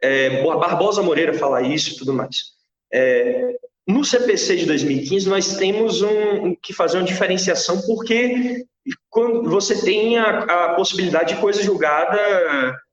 [0.00, 2.52] É, Barbosa Moreira fala isso e tudo mais.
[2.92, 8.64] É, no CPC de 2015, nós temos um, que fazer uma diferenciação, porque
[9.10, 12.16] quando você tem a, a possibilidade de coisa julgada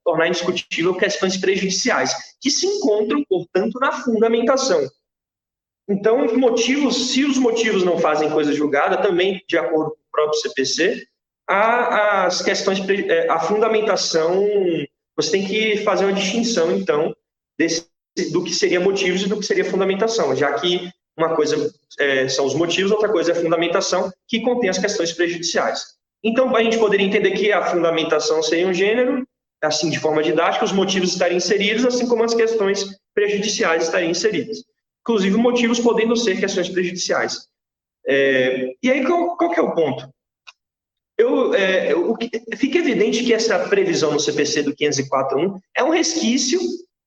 [0.05, 4.87] tornar indiscutível questões prejudiciais, que se encontram, portanto, na fundamentação.
[5.87, 10.39] Então, motivos, se os motivos não fazem coisa julgada, também de acordo com o próprio
[10.41, 11.05] CPC,
[11.47, 14.47] a, as questões, é, a fundamentação,
[15.15, 17.15] você tem que fazer uma distinção, então,
[17.57, 17.87] desse,
[18.31, 22.45] do que seria motivos e do que seria fundamentação, já que uma coisa é, são
[22.45, 25.95] os motivos, outra coisa é a fundamentação, que contém as questões prejudiciais.
[26.23, 29.25] Então, a gente poderia entender que a fundamentação seria um gênero,
[29.61, 34.57] assim, de forma didática, os motivos estariam inseridos, assim como as questões prejudiciais estariam inseridas.
[35.05, 37.47] Inclusive, motivos podendo ser questões prejudiciais.
[38.07, 40.09] É, e aí, qual, qual que é o ponto?
[41.15, 46.59] Eu, é, que, fica evidente que essa previsão no CPC do 504.1 é um resquício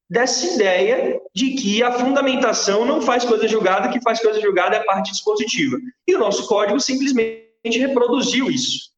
[0.08, 4.78] dessa ideia de que a fundamentação não faz coisa julgada, que faz coisa julgada é
[4.78, 5.76] a parte dispositiva.
[6.06, 8.92] E o nosso código simplesmente reproduziu isso.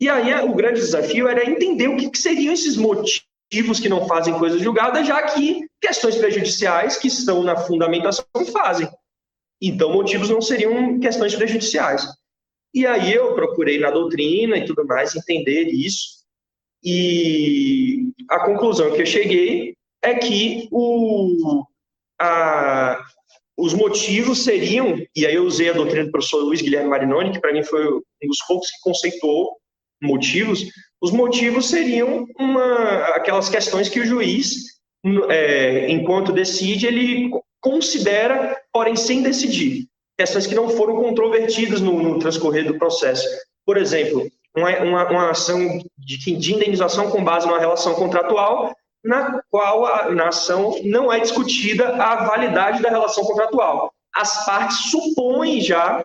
[0.00, 4.38] E aí o grande desafio era entender o que seriam esses motivos que não fazem
[4.38, 8.88] coisa julgada, já que questões prejudiciais que estão na fundamentação fazem.
[9.60, 12.06] Então, motivos não seriam questões prejudiciais.
[12.72, 16.20] E aí eu procurei na doutrina e tudo mais entender isso.
[16.82, 21.64] E a conclusão que eu cheguei é que o,
[22.20, 23.04] a,
[23.58, 27.40] os motivos seriam, e aí eu usei a doutrina do professor Luiz Guilherme Marinoni, que
[27.40, 29.58] para mim foi um dos poucos que conceituou
[30.00, 30.64] motivos,
[31.00, 34.80] os motivos seriam uma, aquelas questões que o juiz,
[35.30, 39.86] é, enquanto decide, ele considera, porém sem decidir.
[40.18, 43.26] Questões que não foram controvertidas no, no transcorrer do processo.
[43.64, 49.40] Por exemplo, uma, uma, uma ação de, de, indenização com base numa relação contratual, na
[49.50, 53.90] qual a, na ação não é discutida a validade da relação contratual.
[54.14, 56.04] As partes supõem já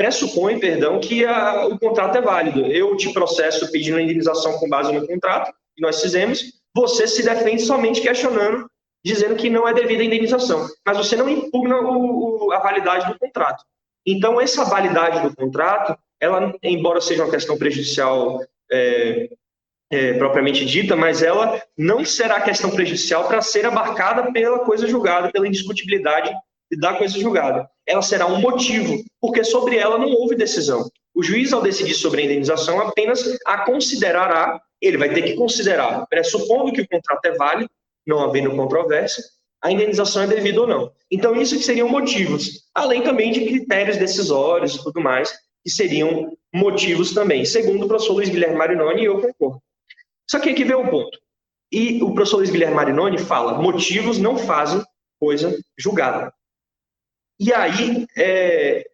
[0.00, 2.64] pressupõe, perdão, que a, o contrato é válido.
[2.64, 7.60] Eu te processo pedindo indenização com base no contrato que nós fizemos, você se defende
[7.60, 8.66] somente questionando,
[9.04, 13.12] dizendo que não é devida a indenização, mas você não impugna o, o, a validade
[13.12, 13.62] do contrato.
[14.06, 18.40] Então, essa validade do contrato, ela, embora seja uma questão prejudicial
[18.72, 19.28] é,
[19.90, 25.30] é, propriamente dita, mas ela não será questão prejudicial para ser abarcada pela coisa julgada,
[25.30, 26.34] pela indiscutibilidade
[26.78, 27.68] da coisa julgada.
[27.86, 30.88] Ela será um motivo, porque sobre ela não houve decisão.
[31.14, 36.06] O juiz, ao decidir sobre a indenização, apenas a considerará, ele vai ter que considerar,
[36.06, 37.70] pressupondo que o contrato é válido,
[38.06, 39.22] não havendo controvérsia,
[39.62, 40.92] a indenização é devida ou não.
[41.10, 45.30] Então, isso que seriam motivos, além também de critérios decisórios e tudo mais,
[45.62, 47.44] que seriam motivos também.
[47.44, 49.62] Segundo o professor Luiz Guilherme Marinoni, eu concordo.
[50.30, 51.18] Só que aqui vem o um ponto.
[51.70, 54.82] E o professor Luiz Guilherme Marinoni fala: motivos não fazem
[55.18, 56.32] coisa julgada.
[57.40, 58.86] E aí, é,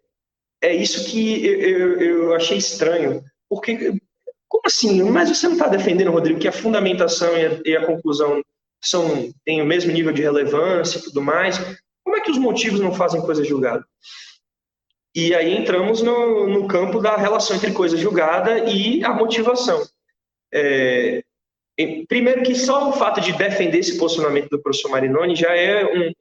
[0.63, 3.99] é isso que eu, eu achei estranho, porque,
[4.49, 5.03] como assim?
[5.03, 8.41] Mas você não está defendendo, Rodrigo, que a fundamentação e a, e a, conclusão
[8.81, 11.59] são, têm o mesmo nível de relevância e tudo mais?
[12.05, 13.85] Como é que os motivos não fazem coisa julgada?
[15.13, 19.83] E aí entramos no, no campo da relação entre coisa julgada e a motivação.
[20.55, 21.25] É,
[22.07, 26.13] primeiro que só o fato de defender esse posicionamento do professor Marinoni já é um,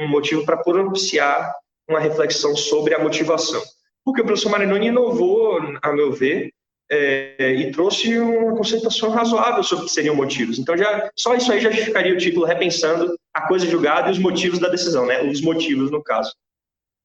[0.00, 1.54] um motivo para propiciar
[1.88, 3.62] uma reflexão sobre a motivação.
[4.04, 6.52] Porque o professor Marinoni inovou, a meu ver,
[6.90, 10.58] é, e trouxe uma conceituação razoável sobre o que seriam motivos.
[10.58, 14.18] Então, já, só isso aí já justificaria o título repensando a coisa julgada e os
[14.18, 15.22] motivos da decisão, né?
[15.22, 16.34] Os motivos, no caso.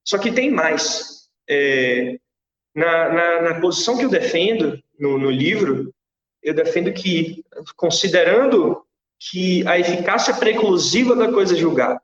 [0.03, 1.27] Só que tem mais.
[1.47, 2.17] É,
[2.73, 5.93] na, na, na, posição que eu defendo no, no livro,
[6.41, 7.43] eu defendo que,
[7.75, 8.84] considerando
[9.19, 12.01] que a eficácia preclusiva da coisa julgada,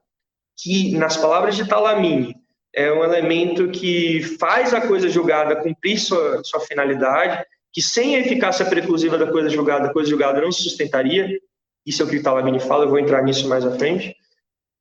[0.61, 2.35] que, nas palavras de Talamini,
[2.73, 7.43] é um elemento que faz a coisa julgada cumprir sua, sua finalidade,
[7.73, 11.27] que sem a eficácia preclusiva da coisa julgada, a coisa julgada não se sustentaria.
[11.85, 14.15] Isso é o que Talamini fala, eu vou entrar nisso mais à frente.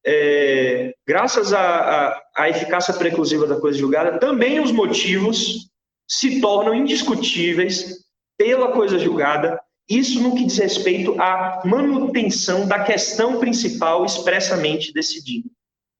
[0.04, 5.70] É, graças à eficácia preclusiva da coisa julgada, também os motivos
[6.06, 8.00] se tornam indiscutíveis
[8.36, 15.48] pela coisa julgada, isso no que diz respeito à manutenção da questão principal expressamente decidida.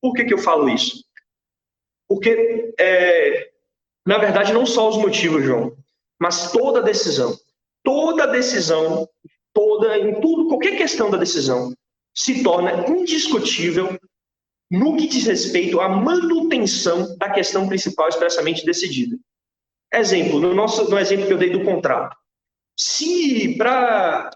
[0.00, 1.04] Por que, que eu falo isso?
[2.08, 3.50] Porque, é,
[4.06, 5.76] na verdade, não só os motivos, João,
[6.20, 7.36] mas toda decisão,
[7.84, 9.08] toda decisão,
[9.52, 11.72] toda, em tudo, qualquer questão da decisão,
[12.14, 13.98] se torna indiscutível
[14.70, 19.18] no que diz respeito à manutenção da questão principal expressamente decidida.
[19.92, 22.16] Exemplo, no, nosso, no exemplo que eu dei do contrato.
[22.78, 24.30] Se para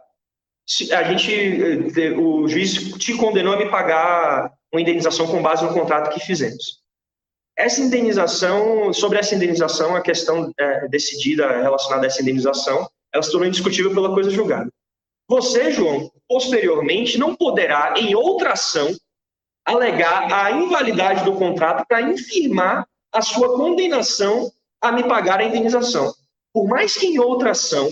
[0.92, 5.72] a gente, eh, o juiz te condenou a me pagar uma indenização com base no
[5.72, 6.82] contrato que fizemos.
[7.56, 13.30] Essa indenização, sobre essa indenização, a questão é, decidida relacionada a essa indenização, ela se
[13.30, 14.68] tornou indiscutível pela coisa julgada.
[15.28, 18.92] Você, João, posteriormente, não poderá, em outra ação,
[19.64, 24.50] alegar a invalidade do contrato para infirmar a sua condenação
[24.82, 26.12] a me pagar a indenização.
[26.52, 27.88] Por mais que em outra ação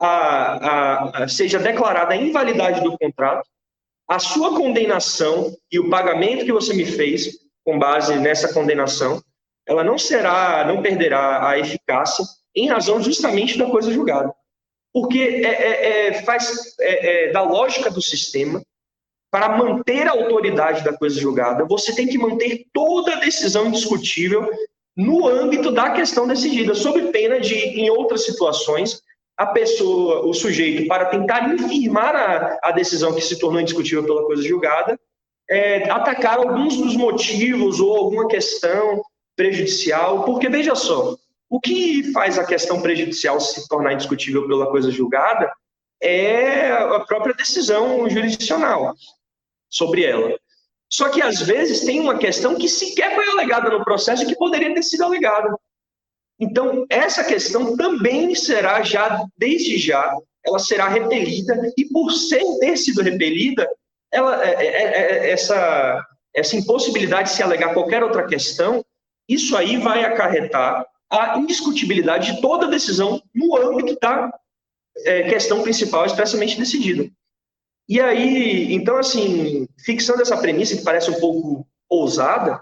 [0.00, 3.48] a, a, a, seja declarada a invalidade do contrato,
[4.08, 9.20] a sua condenação e o pagamento que você me fez com base nessa condenação,
[9.66, 14.32] ela não será, não perderá a eficácia em razão justamente da coisa julgada.
[14.92, 18.62] Porque é, é, é faz é, é, da lógica do sistema,
[19.30, 24.48] para manter a autoridade da coisa julgada, você tem que manter toda decisão indiscutível
[24.96, 29.02] no âmbito da questão decidida, sob pena de, em outras situações,
[29.36, 34.24] a pessoa, o sujeito, para tentar infirmar a, a decisão que se tornou indiscutível pela
[34.24, 34.98] coisa julgada,
[35.48, 39.02] é, atacar alguns dos motivos ou alguma questão
[39.36, 41.14] prejudicial, porque veja só,
[41.48, 45.52] o que faz a questão prejudicial se tornar indiscutível pela coisa julgada
[46.02, 48.94] é a própria decisão jurisdicional
[49.68, 50.36] sobre ela.
[50.90, 54.36] Só que às vezes tem uma questão que sequer foi alegada no processo e que
[54.36, 55.54] poderia ter sido alegada.
[56.38, 62.76] Então, essa questão também será já, desde já, ela será repelida, e por ser, ter
[62.76, 63.68] sido repelida,
[64.12, 68.84] ela, é, é, é, essa, essa impossibilidade de se alegar qualquer outra questão,
[69.28, 74.30] isso aí vai acarretar a indiscutibilidade de toda decisão no âmbito da
[75.04, 77.08] é, questão principal expressamente decidida.
[77.88, 82.60] E aí, então, assim, fixando essa premissa que parece um pouco ousada,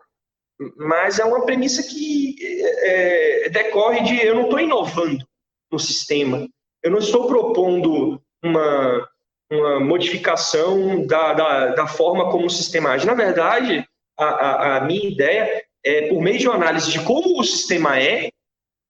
[0.76, 5.26] mas é uma premissa que é, decorre de eu não estou inovando
[5.70, 6.48] no sistema,
[6.82, 9.08] eu não estou propondo uma,
[9.50, 13.06] uma modificação da, da, da, forma como o sistema age.
[13.06, 13.86] Na verdade,
[14.18, 18.00] a, a, a minha ideia é, por meio de uma análise de como o sistema
[18.00, 18.30] é,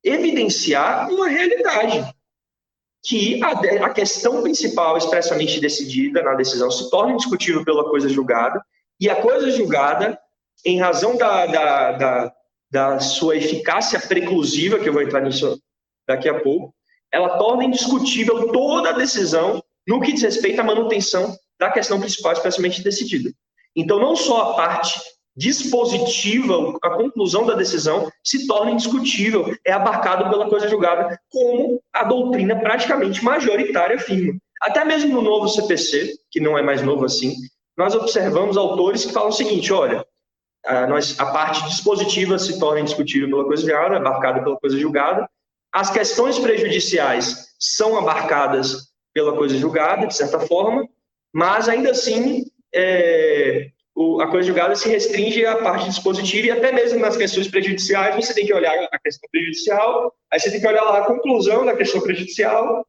[0.03, 2.15] evidenciar uma realidade
[3.03, 3.51] que a,
[3.87, 8.63] a, questão principal expressamente decidida na decisão se torna discutível pela coisa julgada,
[8.99, 10.19] e a coisa julgada,
[10.65, 12.33] em razão da, da, da,
[12.71, 15.59] da sua eficácia preclusiva, que eu vou entrar nisso
[16.07, 16.75] daqui a pouco,
[17.13, 22.33] ela torna indiscutível toda a decisão no que diz respeito à manutenção da questão principal
[22.33, 23.31] expressamente decidida.
[23.77, 25.01] Então, não só a parte
[25.37, 32.05] dispositiva, a conclusão da decisão se torna indiscutível, é abarcado pela coisa julgada, como a
[32.05, 34.39] doutrina praticamente majoritária afirma.
[34.63, 37.35] Até mesmo no novo CPC, que não é mais novo assim,
[37.77, 40.05] nós observamos autores que falam o seguinte: olha,
[40.67, 45.29] a, nós, a parte dispositiva se torna indiscutível pela coisa julgada, abarcada pela coisa julgada,
[45.73, 50.89] as questões prejudiciais são abarcadas pela coisa julgada, de certa forma,
[51.33, 52.45] mas ainda assim
[52.75, 57.49] é, o, a coisa julgada se restringe à parte dispositiva e até mesmo nas questões
[57.49, 61.07] prejudiciais você tem que olhar a questão prejudicial, aí você tem que olhar lá a
[61.07, 62.85] conclusão da questão prejudicial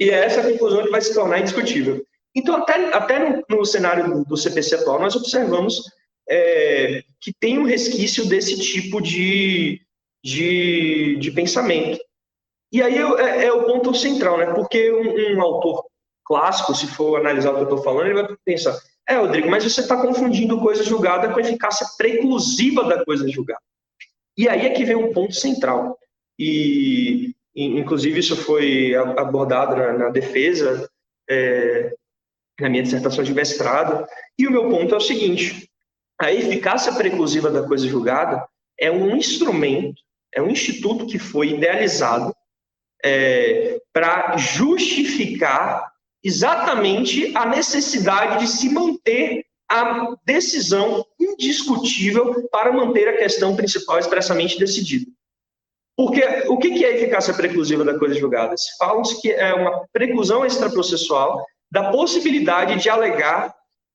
[0.00, 2.04] e é essa conclusão que vai se tornar indiscutível.
[2.34, 5.82] Então, até, até no, no cenário do, do, CPC atual, nós observamos
[6.28, 9.80] é, que tem um resquício desse tipo de,
[10.22, 11.98] de, de pensamento.
[12.72, 14.46] E aí é, é, o ponto central, né?
[14.46, 15.84] Porque um, um autor
[16.24, 18.76] clássico, se for analisar o que eu estou falando, ele vai pensar,
[19.08, 23.60] é, Rodrigo, mas você está confundindo coisa julgada com eficácia preclusiva da coisa julgada.
[24.36, 25.98] E aí é que vem um ponto central.
[26.38, 30.90] E inclusive isso foi abordado na, na defesa,
[31.30, 31.94] é,
[32.60, 34.04] na minha dissertação de mestrado,
[34.38, 35.68] e o meu ponto é o seguinte,
[36.20, 38.46] a eficácia preclusiva da coisa julgada
[38.78, 40.00] é um instrumento,
[40.32, 42.34] é um instituto que foi idealizado
[43.04, 45.92] é, para justificar
[46.22, 54.58] exatamente a necessidade de se manter a decisão indiscutível para manter a questão principal expressamente
[54.58, 55.10] decidida.
[55.96, 58.56] Porque o que é a eficácia preclusiva da coisa julgada?
[58.56, 63.54] Se falam-se que é uma preclusão extraprocessual da possibilidade de alegar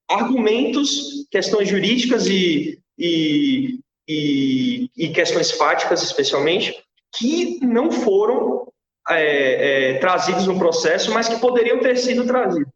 [0.09, 6.75] argumentos, questões jurídicas e, e, e, e questões fáticas, especialmente,
[7.15, 8.71] que não foram
[9.09, 12.73] é, é, trazidos no processo, mas que poderiam ter sido trazidos,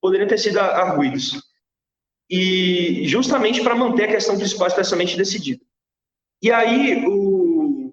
[0.00, 1.42] poderiam ter sido arguídos.
[2.30, 5.62] E justamente para manter a questão principal expressamente decidida.
[6.40, 7.92] E aí, o,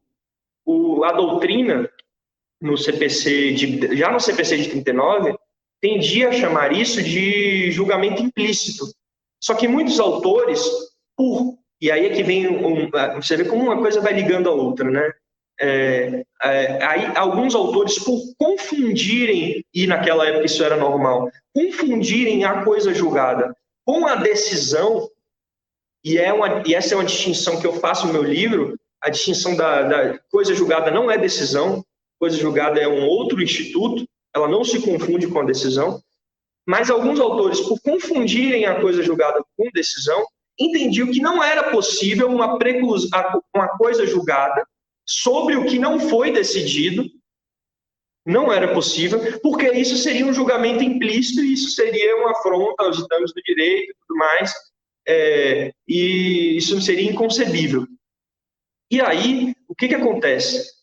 [0.65, 1.89] o, a doutrina
[2.61, 5.37] no CPC, de, já no CPC de 39,
[5.81, 8.85] tendia a chamar isso de julgamento implícito.
[9.41, 10.61] Só que muitos autores,
[11.15, 14.53] por e aí é que vem um, você vê como uma coisa vai ligando a
[14.53, 15.11] outra, né?
[15.61, 22.63] É, é, aí, alguns autores, por confundirem, e naquela época isso era normal, confundirem a
[22.63, 23.53] coisa julgada
[23.85, 25.09] com a decisão,
[26.03, 29.09] e, é uma, e essa é uma distinção que eu faço no meu livro, a
[29.09, 31.83] distinção da, da coisa julgada não é decisão,
[32.17, 34.05] coisa julgada é um outro instituto,
[34.35, 36.01] ela não se confunde com a decisão,
[36.67, 40.23] mas alguns autores, por confundirem a coisa julgada com decisão,
[40.59, 43.09] entendiam que não era possível uma, preclus,
[43.55, 44.63] uma coisa julgada
[45.05, 47.03] sobre o que não foi decidido,
[48.25, 52.97] não era possível, porque isso seria um julgamento implícito e isso seria uma afronta aos
[52.97, 54.53] ditames do direito e tudo mais,
[55.07, 57.87] é, e isso seria inconcebível.
[58.91, 60.78] E aí, o que, que acontece?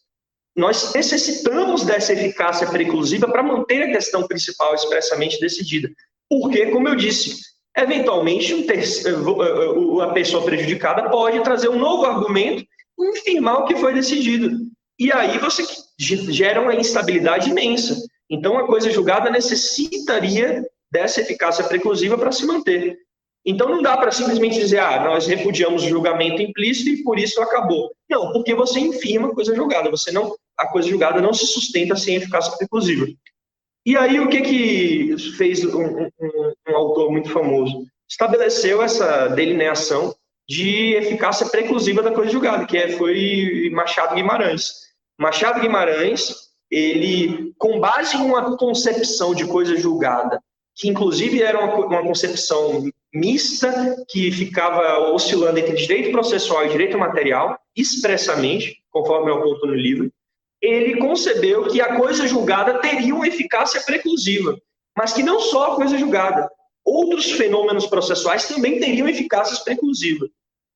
[0.56, 5.88] Nós necessitamos dessa eficácia preclusiva para manter a questão principal expressamente decidida.
[6.28, 7.36] Porque, como eu disse,
[7.76, 12.64] eventualmente um terceiro, eh, a pessoa prejudicada pode trazer um novo argumento
[12.98, 14.50] infirmar o que foi decidido.
[14.98, 15.62] E aí você
[15.98, 17.96] gera uma instabilidade imensa.
[18.30, 22.98] Então, a coisa julgada necessitaria dessa eficácia preclusiva para se manter.
[23.44, 27.40] Então, não dá para simplesmente dizer, ah, nós repudiamos o julgamento implícito e por isso
[27.40, 27.92] acabou.
[28.10, 29.90] Não, porque você infirma a coisa julgada.
[29.90, 33.06] Você não, a coisa julgada não se sustenta sem eficácia preclusiva.
[33.84, 37.86] E aí, o que, que fez um, um, um autor muito famoso?
[38.08, 40.14] Estabeleceu essa delineação
[40.48, 44.72] de eficácia preclusiva da coisa julgada, que é, foi Machado Guimarães.
[45.18, 46.34] Machado Guimarães,
[46.70, 50.40] ele, com base em uma concepção de coisa julgada,
[50.74, 56.98] que inclusive era uma, uma concepção mista, que ficava oscilando entre direito processual e direito
[56.98, 60.10] material, expressamente, conforme eu aponto no livro,
[60.66, 64.58] ele concebeu que a coisa julgada teria uma eficácia preclusiva,
[64.96, 66.50] mas que não só a coisa julgada,
[66.84, 70.30] outros fenômenos processuais também teriam eficácias preclusivas.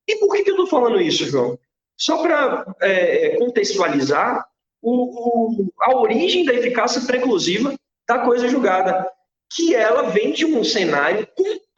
[0.09, 1.59] E por que, que eu estou falando isso, João?
[1.97, 4.45] Só para é, contextualizar
[4.83, 7.75] o, o, a origem da eficácia preclusiva
[8.09, 9.07] da coisa julgada,
[9.55, 11.29] que ela vem de um cenário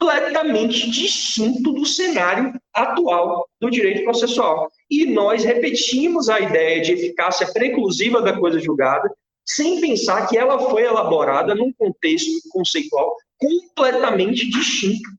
[0.03, 4.69] completamente distinto do cenário atual do direito processual.
[4.89, 9.09] E nós repetimos a ideia de eficácia preclusiva da coisa julgada,
[9.45, 15.09] sem pensar que ela foi elaborada num contexto conceitual completamente distinto.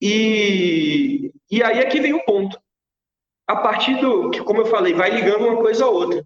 [0.00, 2.58] E, e aí aqui vem o ponto.
[3.46, 6.24] A partir do que, como eu falei, vai ligando uma coisa a outra.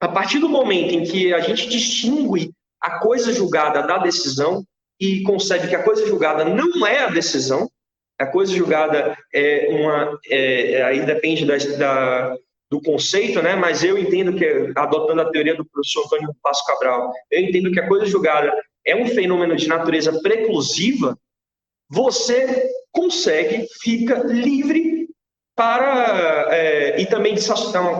[0.00, 4.64] A partir do momento em que a gente distingue a coisa julgada da decisão
[5.00, 7.68] e concebe que a coisa julgada não é a decisão,
[8.18, 10.18] a coisa julgada é uma.
[10.26, 12.36] É, é aí depende da, da,
[12.70, 13.56] do conceito, né?
[13.56, 17.80] mas eu entendo que, adotando a teoria do professor Antônio Passo Cabral, eu entendo que
[17.80, 18.52] a coisa julgada
[18.86, 21.18] é um fenômeno de natureza preclusiva,
[21.90, 25.08] você consegue, fica livre
[25.54, 26.48] para.
[26.50, 27.34] É, e também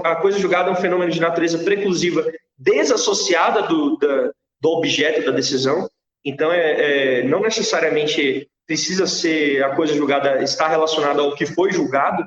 [0.04, 2.24] a coisa julgada é um fenômeno de natureza preclusiva
[2.56, 5.88] desassociada do, da, do objeto da decisão.
[6.24, 11.72] Então, é, é, não necessariamente precisa ser a coisa julgada estar relacionada ao que foi
[11.72, 12.24] julgado.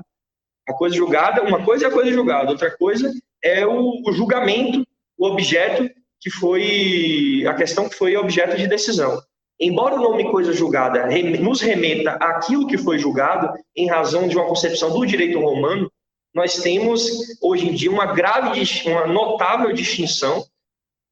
[0.68, 4.86] A coisa julgada, uma coisa é a coisa julgada, outra coisa é o, o julgamento,
[5.18, 5.90] o objeto
[6.20, 9.22] que foi a questão que foi objeto de decisão.
[9.60, 11.08] Embora o nome coisa julgada
[11.40, 15.90] nos remeta àquilo que foi julgado, em razão de uma concepção do direito romano,
[16.34, 17.10] nós temos
[17.42, 20.44] hoje em dia uma grave, uma notável distinção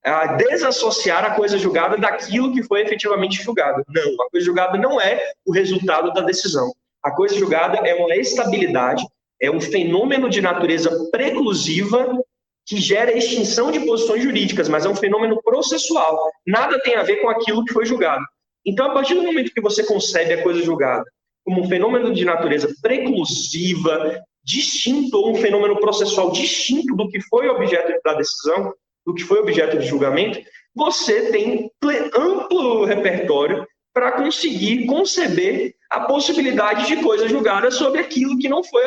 [0.04, 3.84] a desassociar a coisa julgada daquilo que foi efetivamente julgado.
[3.88, 6.74] Não, a coisa julgada não é o resultado da decisão.
[7.02, 9.04] A coisa julgada é uma estabilidade,
[9.42, 12.18] é um fenômeno de natureza preclusiva
[12.66, 16.18] que gera extinção de posições jurídicas, mas é um fenômeno processual.
[16.46, 18.24] Nada tem a ver com aquilo que foi julgado.
[18.66, 21.04] Então, a partir do momento que você concebe a coisa julgada
[21.44, 27.50] como um fenômeno de natureza preclusiva, distinto, ou um fenômeno processual distinto do que foi
[27.50, 28.74] objeto da decisão,
[29.06, 30.40] do que foi objeto de julgamento,
[30.76, 31.70] você tem
[32.16, 38.84] amplo repertório para conseguir conceber a possibilidade de coisa julgada sobre aquilo que não foi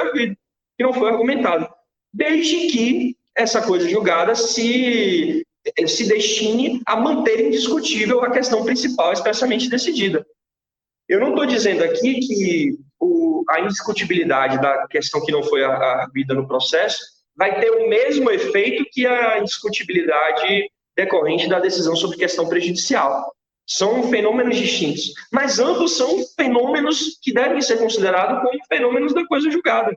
[0.77, 1.69] que não foi argumentado,
[2.13, 5.45] desde que essa coisa julgada se
[5.87, 10.25] se destine a manter indiscutível a questão principal expressamente decidida.
[11.09, 16.35] Eu não estou dizendo aqui que o, a indiscutibilidade da questão que não foi arguida
[16.35, 22.49] no processo vai ter o mesmo efeito que a indiscutibilidade decorrente da decisão sobre questão
[22.49, 23.31] prejudicial.
[23.69, 29.51] São fenômenos distintos, mas ambos são fenômenos que devem ser considerados como fenômenos da coisa
[29.51, 29.97] julgada.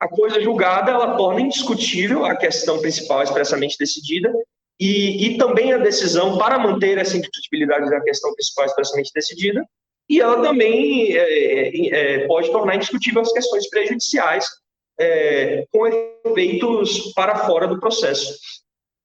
[0.00, 4.32] A coisa julgada ela torna indiscutível a questão principal expressamente decidida
[4.80, 9.62] e, e também a decisão para manter essa indiscutibilidade da questão principal expressamente decidida
[10.08, 11.88] e ela também é, é,
[12.22, 14.46] é pode tornar indiscutível as questões prejudiciais
[14.98, 18.38] é, com efeitos para fora do processo.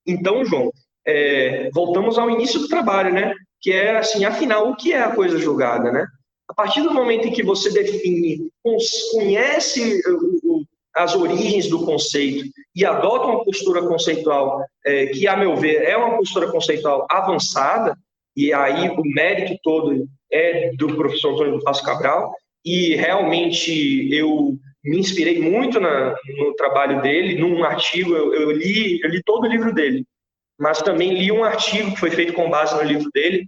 [0.06, 0.72] Então, João,
[1.06, 3.34] é, voltamos ao início do trabalho, né?
[3.62, 6.06] Que é assim, afinal, o que é a coisa julgada, né?
[6.50, 8.50] A partir do momento em que você define,
[9.12, 10.02] conhece
[10.96, 15.98] as origens do conceito e adota uma postura conceitual é, que, a meu ver, é
[15.98, 17.98] uma postura conceitual avançada,
[18.36, 22.34] e aí o mérito todo é do professor Antônio do Passo Cabral,
[22.66, 29.00] e realmente eu me inspirei muito na, no trabalho dele, num artigo, eu, eu, li,
[29.02, 30.06] eu li todo o livro dele,
[30.60, 33.48] mas também li um artigo que foi feito com base no livro dele,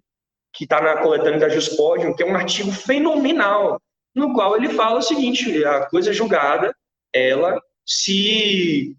[0.53, 3.81] que está na coletânea da Juspodium, que é um artigo fenomenal,
[4.15, 6.73] no qual ele fala o seguinte, a coisa julgada,
[7.13, 8.95] ela se...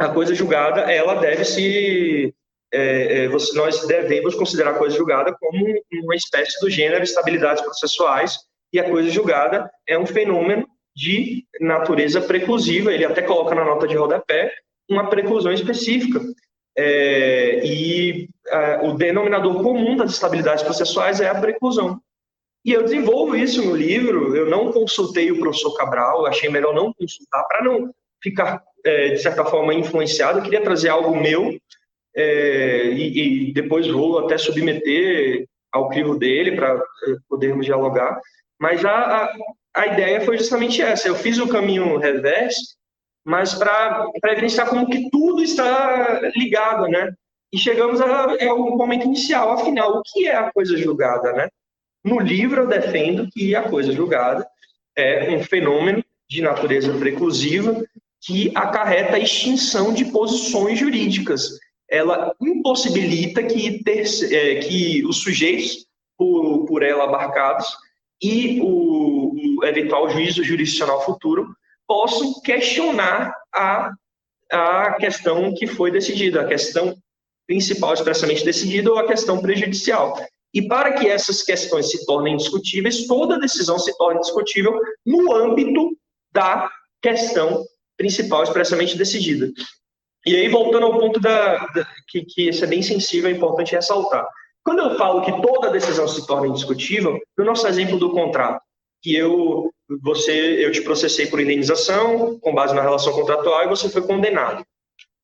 [0.00, 2.34] A coisa julgada, ela deve se...
[2.72, 5.64] É, é, nós devemos considerar a coisa julgada como
[6.04, 8.38] uma espécie do gênero estabilidades processuais,
[8.72, 10.66] e a coisa julgada é um fenômeno
[10.98, 14.52] de natureza preclusiva, ele até coloca na nota de rodapé
[14.90, 16.20] uma preclusão específica.
[16.76, 22.00] É, e é, o denominador comum das estabilidades processuais é a preclusão.
[22.64, 26.92] E eu desenvolvo isso no livro, eu não consultei o professor Cabral, achei melhor não
[26.92, 30.40] consultar, para não ficar, é, de certa forma, influenciado.
[30.40, 31.56] Eu queria trazer algo meu,
[32.16, 38.20] é, e, e, depois vou até submeter ao crivo dele para é, podermos dialogar.
[38.60, 39.34] Mas a, a,
[39.74, 41.08] a ideia foi justamente essa.
[41.08, 42.76] Eu fiz o caminho reverso,
[43.24, 47.12] mas para evidenciar como que tudo está ligado, né?
[47.52, 51.48] E chegamos ao é momento inicial, afinal, o que é a coisa julgada, né?
[52.04, 54.46] No livro eu defendo que a coisa julgada
[54.96, 57.82] é um fenômeno de natureza preclusiva
[58.20, 61.58] que acarreta a extinção de posições jurídicas.
[61.88, 67.68] Ela impossibilita que, ter, é, que os sujeitos por, por ela abarcados
[68.22, 71.48] e o, o eventual juízo jurisdicional futuro
[71.86, 73.92] possam questionar a,
[74.52, 76.96] a questão que foi decidida, a questão
[77.46, 80.18] principal expressamente decidida ou a questão prejudicial.
[80.52, 85.90] E para que essas questões se tornem discutíveis, toda decisão se torna discutível no âmbito
[86.32, 86.70] da
[87.02, 87.64] questão
[87.96, 89.50] principal expressamente decidida.
[90.26, 94.26] E aí, voltando ao ponto da, da que, que é bem sensível, é importante ressaltar.
[94.68, 98.60] Quando eu falo que toda decisão se torna indiscutível, no nosso exemplo do contrato,
[99.00, 103.88] que eu você eu te processei por indenização com base na relação contratual e você
[103.88, 104.62] foi condenado.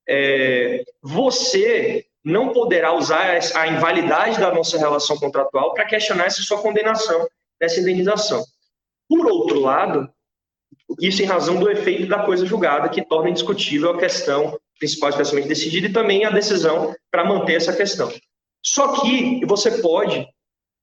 [0.08, 6.62] É, você não poderá usar a invalidade da nossa relação contratual para questionar essa sua
[6.62, 7.28] condenação,
[7.60, 8.42] essa indenização.
[9.06, 10.08] Por outro lado,
[10.98, 15.48] isso em razão do efeito da coisa julgada, que torna indiscutível a questão principal especialmente
[15.48, 18.10] decidida e também a decisão para manter essa questão.
[18.64, 20.26] Só que você pode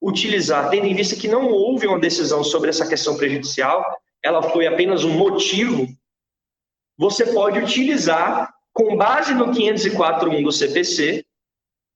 [0.01, 3.83] utilizar, tendo em vista que não houve uma decisão sobre essa questão prejudicial,
[4.23, 5.87] ela foi apenas um motivo,
[6.97, 11.25] você pode utilizar, com base no 504.1 do CPC,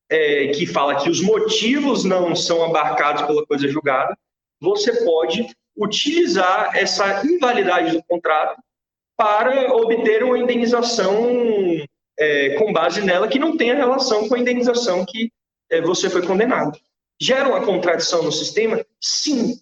[0.09, 4.17] é, que fala que os motivos não são abarcados pela coisa julgada,
[4.59, 8.61] você pode utilizar essa invalidade do contrato
[9.17, 11.15] para obter uma indenização
[12.17, 15.31] é, com base nela que não tenha relação com a indenização que
[15.83, 16.77] você foi condenado.
[17.19, 18.85] Gera uma contradição no sistema?
[18.99, 19.55] Sim.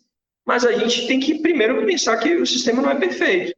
[0.45, 3.53] Mas a gente tem que primeiro pensar que o sistema não é perfeito.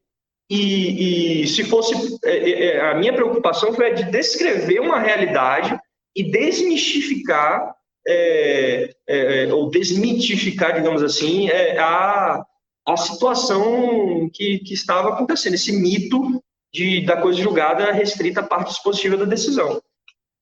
[0.50, 1.96] E, e se fosse.
[2.24, 5.78] É, é, é a minha preocupação foi a de descrever uma realidade
[6.16, 7.74] e desmistificar,
[8.08, 12.46] é, é, ou desmitificar, digamos assim, a,
[12.88, 16.42] a situação que, que estava acontecendo, esse mito
[16.72, 19.82] de, da coisa julgada restrita à parte dispositiva da decisão.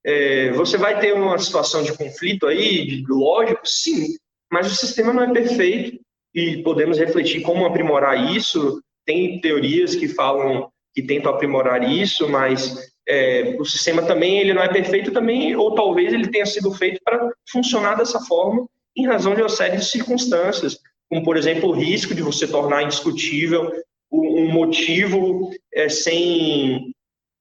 [0.06, 4.16] É, você vai ter uma situação de conflito aí, de, lógico, sim,
[4.52, 6.00] mas o sistema não é perfeito
[6.34, 8.82] e podemos refletir como aprimorar isso.
[9.06, 14.62] Tem teorias que falam que tentam aprimorar isso, mas é, o sistema também ele não
[14.62, 19.34] é perfeito também, ou talvez ele tenha sido feito para funcionar dessa forma em razão
[19.34, 20.78] de uma série de circunstâncias,
[21.10, 23.72] como por exemplo o risco de você tornar indiscutível
[24.12, 26.94] um motivo é, sem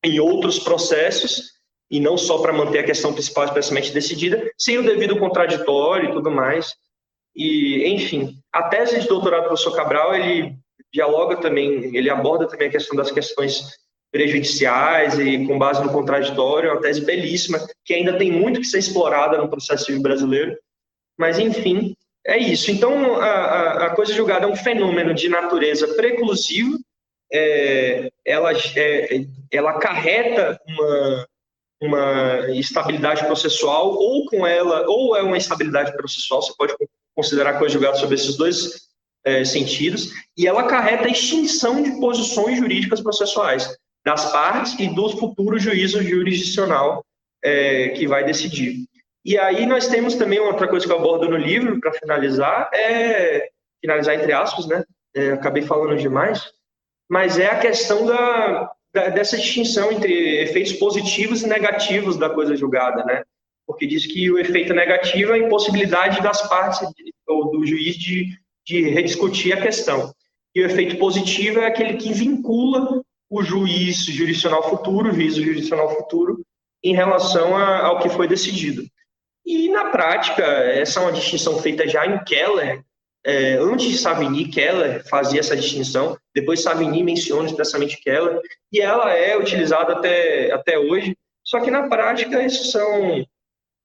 [0.05, 1.53] em outros processos
[1.93, 6.13] e não só para manter a questão principal expressamente decidida, sem o devido contraditório e
[6.13, 6.75] tudo mais.
[7.37, 10.55] E, enfim, a tese de doutorado do professor Cabral, ele
[10.91, 13.77] dialoga também, ele aborda também a questão das questões
[14.11, 18.67] prejudiciais e com base no contraditório, é uma tese belíssima, que ainda tem muito que
[18.67, 20.57] ser explorada no processo civil brasileiro.
[21.19, 21.95] Mas, enfim,
[22.27, 22.71] é isso.
[22.71, 26.79] Então, a, a coisa julgada é um fenômeno de natureza preclusiva,
[27.31, 31.27] é, ela, é, ela acarreta uma,
[31.83, 36.75] uma estabilidade processual, ou com ela, ou é uma instabilidade processual, você pode
[37.15, 38.89] considerar coisa julgada sobre esses dois
[39.25, 45.17] é, sentidos, e ela acarreta a extinção de posições jurídicas processuais das partes e do
[45.17, 47.05] futuro juízo jurisdicional
[47.43, 48.85] é, que vai decidir.
[49.25, 53.49] E aí nós temos também outra coisa que eu abordo no livro, para finalizar, é
[53.81, 54.85] finalizar entre aspas, né?
[55.15, 56.51] É, acabei falando demais,
[57.09, 63.05] mas é a questão da, dessa distinção entre efeitos positivos e negativos da coisa julgada,
[63.05, 63.23] né?
[63.67, 66.81] Porque diz que o efeito negativo é a impossibilidade das partes
[67.27, 68.37] ou do juiz de,
[68.67, 70.13] de rediscutir a questão.
[70.55, 75.89] E o efeito positivo é aquele que vincula o juiz jurisdicional futuro, o juiz jurisdicional
[75.97, 76.45] futuro,
[76.85, 78.83] em relação a, ao que foi decidido.
[79.45, 82.83] E, na prática, essa é uma distinção feita já em Keller.
[83.25, 88.41] É, antes de Savigny, Keller fazia essa distinção, depois Savigny menciona expressamente Keller,
[88.73, 91.17] e ela é utilizada até, até hoje.
[91.45, 93.25] Só que, na prática, isso são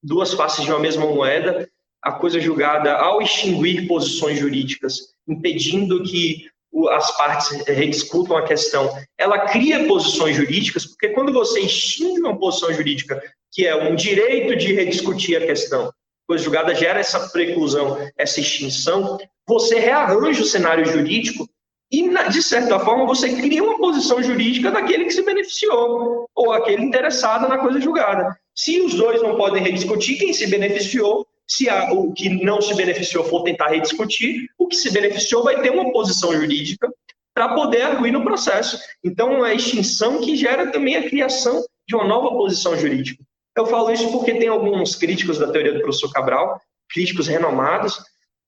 [0.02, 1.70] duas faces de uma mesma moeda.
[2.02, 6.50] A coisa julgada, ao extinguir posições jurídicas, impedindo que
[6.92, 12.72] as partes rediscutam a questão, ela cria posições jurídicas, porque quando você extingue uma posição
[12.74, 13.22] jurídica
[13.52, 15.92] que é um direito de rediscutir a questão,
[16.28, 19.18] pois julgada gera essa preclusão, essa extinção,
[19.48, 21.48] você rearranja o cenário jurídico
[21.92, 26.84] e, de certa forma, você cria uma posição jurídica daquele que se beneficiou ou aquele
[26.84, 28.38] interessado na coisa julgada.
[28.54, 32.76] Se os dois não podem rediscutir, quem se beneficiou, se a, o que não se
[32.76, 36.92] beneficiou for tentar rediscutir, o que se beneficiou vai ter uma posição jurídica
[37.34, 38.78] para poder arguir no processo.
[39.02, 43.24] Então, é a extinção que gera também a criação de uma nova posição jurídica.
[43.58, 48.00] Eu falo isso porque tem alguns críticos da teoria do professor Cabral, críticos renomados,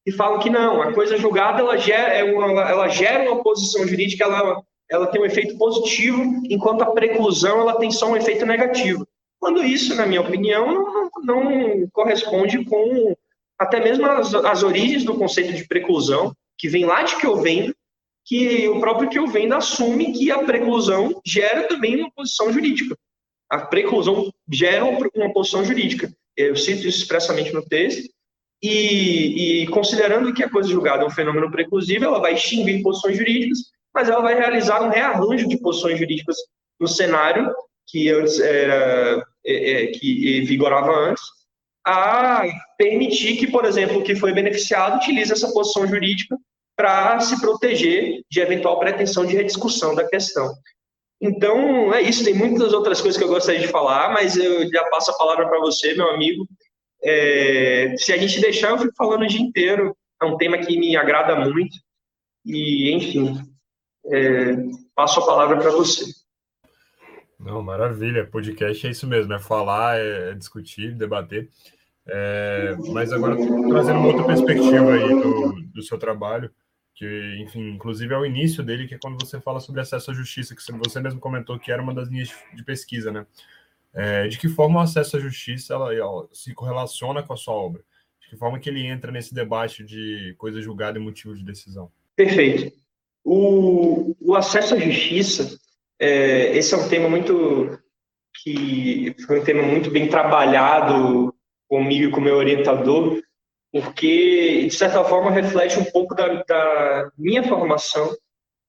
[0.06, 3.88] que falam que não, a coisa julgada ela gera, é uma, ela gera uma posição
[3.88, 8.46] jurídica, ela, ela tem um efeito positivo, enquanto a preclusão ela tem só um efeito
[8.46, 9.08] negativo.
[9.40, 13.16] Quando isso, na minha opinião, não, não corresponde com
[13.58, 17.36] até mesmo as, as, origens do conceito de preclusão, que vem lá de que eu
[17.36, 17.76] vendo,
[18.26, 22.96] que o próprio que eu vendo assume que a preclusão gera também uma posição jurídica
[23.50, 26.12] a preclusão gera uma posição jurídica.
[26.38, 28.10] Eu cito isso expressamente no texto,
[28.62, 33.18] e, e, considerando que a coisa julgada é um fenômeno preclusivo, ela vai extinguir posições
[33.18, 33.60] jurídicas,
[33.94, 36.36] mas ela vai realizar um rearranjo de posições jurídicas
[36.80, 37.50] no cenário
[37.88, 41.24] que antes era é, é, que vigorava antes,
[41.86, 42.44] a
[42.78, 46.38] permitir que, por exemplo, o que foi beneficiado utilize essa posição jurídica
[46.76, 50.54] para se proteger de eventual pretensão de rediscussão da questão.
[51.22, 52.24] Então, é isso.
[52.24, 55.48] Tem muitas outras coisas que eu gostaria de falar, mas eu já passo a palavra
[55.48, 56.48] para você, meu amigo.
[57.04, 59.96] É, se a gente deixar, eu fico falando o dia inteiro.
[60.22, 61.76] É um tema que me agrada muito.
[62.46, 63.38] E, enfim,
[64.06, 64.56] é,
[64.96, 66.06] passo a palavra para você.
[67.40, 68.26] Não, maravilha.
[68.26, 71.50] Podcast é isso mesmo: é falar, é discutir, debater.
[72.08, 76.52] É, mas agora, trazendo uma outra perspectiva aí do, do seu trabalho
[77.00, 80.14] que, enfim, inclusive é o início dele, que é quando você fala sobre acesso à
[80.14, 83.26] justiça, que você mesmo comentou que era uma das linhas de pesquisa, né?
[83.94, 87.54] É, de que forma o acesso à justiça ela, ela, se correlaciona com a sua
[87.54, 87.82] obra?
[88.22, 91.90] De que forma que ele entra nesse debate de coisa julgada e motivo de decisão?
[92.18, 92.78] Perfeito.
[93.24, 95.58] O, o acesso à justiça,
[95.98, 97.80] é, esse é um tema muito
[98.44, 101.34] que foi um tema muito bem trabalhado
[101.66, 103.22] comigo e com meu orientador,
[103.72, 108.16] porque, de certa forma, reflete um pouco da, da minha formação,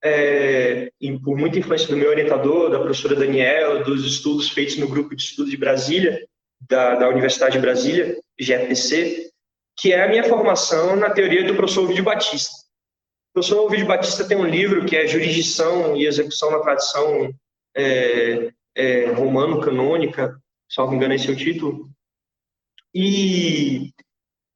[0.02, 0.90] é,
[1.22, 5.22] por muita influência do meu orientador, da professora Daniela, dos estudos feitos no grupo de
[5.22, 6.26] estudos de Brasília,
[6.68, 9.30] da, da Universidade de Brasília, GFPC,
[9.78, 12.52] que é a minha formação na teoria do professor Ovidio Batista.
[13.30, 17.32] O professor Ovidio Batista tem um livro que é Jurisdição e Execução na Tradição
[17.74, 20.38] é, é, romano canônica,
[20.68, 21.88] salvo engano esse é o título.
[22.94, 23.92] E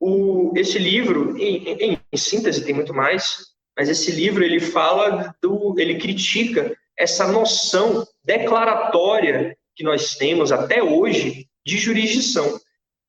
[0.07, 5.35] o, esse livro, em, em, em, síntese, tem muito mais, mas esse livro ele fala
[5.41, 12.61] do, ele critica essa noção declaratória que nós temos até hoje de jurisdição,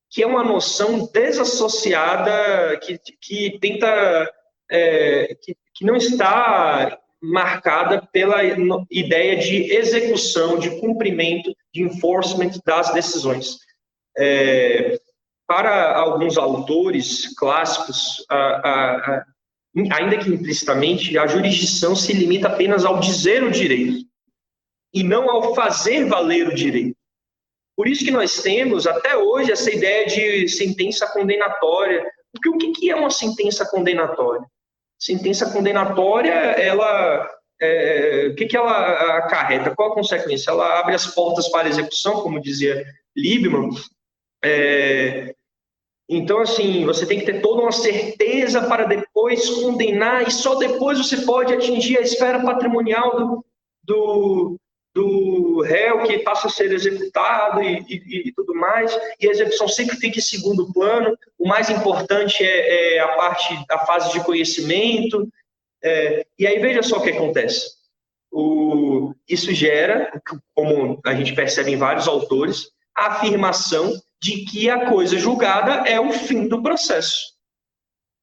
[0.10, 4.32] que é uma noção desassociada que, que tenta
[4.72, 8.38] é, que, que não está marcada pela
[8.90, 13.58] ideia de execução, de cumprimento, de enforcement das decisões.
[14.18, 14.98] É,
[15.48, 19.26] para alguns autores clássicos, a, a, a,
[19.92, 24.06] ainda que implicitamente, a jurisdição se limita apenas ao dizer o direito
[24.94, 26.96] e não ao fazer valer o direito.
[27.76, 32.10] Por isso que nós temos até hoje essa ideia de sentença condenatória.
[32.32, 34.46] Porque o que é uma sentença condenatória?
[34.98, 37.30] Sentença condenatória, ela
[37.62, 39.76] é, o que, que ela acarreta?
[39.76, 40.52] Qual a consequência?
[40.52, 42.86] Ela abre as portas para execução, como dizia
[43.16, 43.70] Liebman,
[44.44, 45.35] é,
[46.08, 51.00] então, assim, você tem que ter toda uma certeza para depois condenar, e só depois
[51.00, 53.46] você pode atingir a esfera patrimonial do,
[53.84, 54.60] do,
[54.94, 59.68] do réu que passa a ser executado e, e, e, tudo mais, e a execução
[59.68, 61.18] sempre fica em segundo plano.
[61.40, 65.28] O mais importante é, é a parte, a fase de conhecimento.
[65.84, 67.74] É, e aí veja só o que acontece.
[68.32, 70.22] O, isso gera,
[70.54, 73.92] como a gente percebe em vários autores, a afirmação
[74.22, 77.36] de que a coisa julgada é o fim do processo.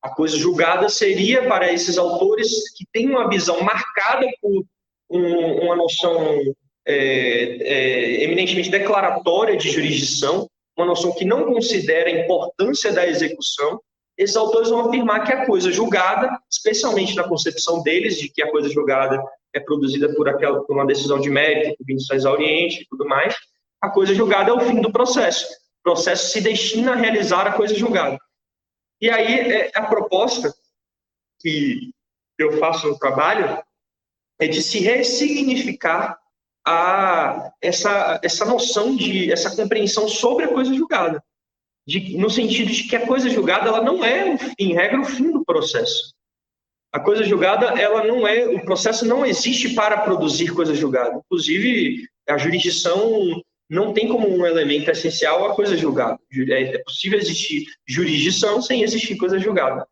[0.03, 4.65] A coisa julgada seria, para esses autores que têm uma visão marcada por
[5.09, 6.41] um, uma noção
[6.87, 13.81] é, é, eminentemente declaratória de jurisdição, uma noção que não considera a importância da execução,
[14.17, 18.51] esses autores vão afirmar que a coisa julgada, especialmente na concepção deles, de que a
[18.51, 19.23] coisa julgada
[19.55, 23.07] é produzida por, aquela, por uma decisão de mérito, por vindições ao Oriente e tudo
[23.07, 23.37] mais,
[23.81, 25.47] a coisa julgada é o fim do processo.
[25.83, 28.17] O processo se destina a realizar a coisa julgada.
[29.01, 30.55] E aí, é, a proposta
[31.41, 31.93] que
[32.39, 33.61] eu faço no trabalho
[34.41, 36.19] é de se ressignificar
[36.65, 41.23] a, essa, essa noção de, essa compreensão sobre a coisa julgada.
[41.85, 45.33] De, no sentido de que a coisa julgada ela não é, em regra, o fim
[45.33, 46.15] do processo.
[46.93, 51.21] A coisa julgada, ela não é, o processo não existe para produzir coisa julgada.
[51.25, 53.43] Inclusive, a jurisdição
[53.73, 56.19] não tem como um elemento essencial a coisa julgada.
[56.51, 59.89] É, é possível existir jurisdição sem existir coisa julgada.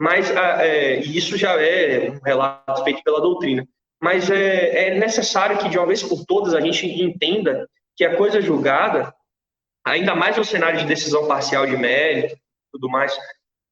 [0.00, 3.64] Mas é, isso já é um relato feito pela doutrina.
[4.02, 8.16] Mas é, é necessário que, de uma vez por todas, a gente entenda que a
[8.16, 9.14] coisa julgada,
[9.86, 12.36] ainda mais no cenário de decisão parcial de mérito,
[12.72, 13.16] tudo mais,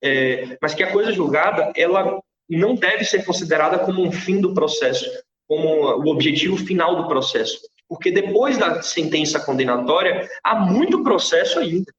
[0.04, 4.54] é, mas que a coisa julgada, ela não deve ser considerada como um fim do
[4.54, 5.04] processo,
[5.48, 11.92] como o objetivo final do processo porque depois da sentença condenatória há muito processo ainda.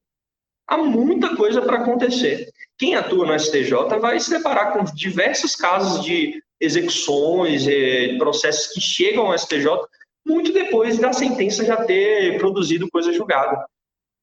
[0.68, 2.48] Há muita coisa para acontecer.
[2.78, 7.64] Quem atua no STJ vai se deparar com diversos casos de execuções,
[8.18, 9.66] processos que chegam ao STJ
[10.24, 13.64] muito depois da sentença já ter produzido coisa julgada.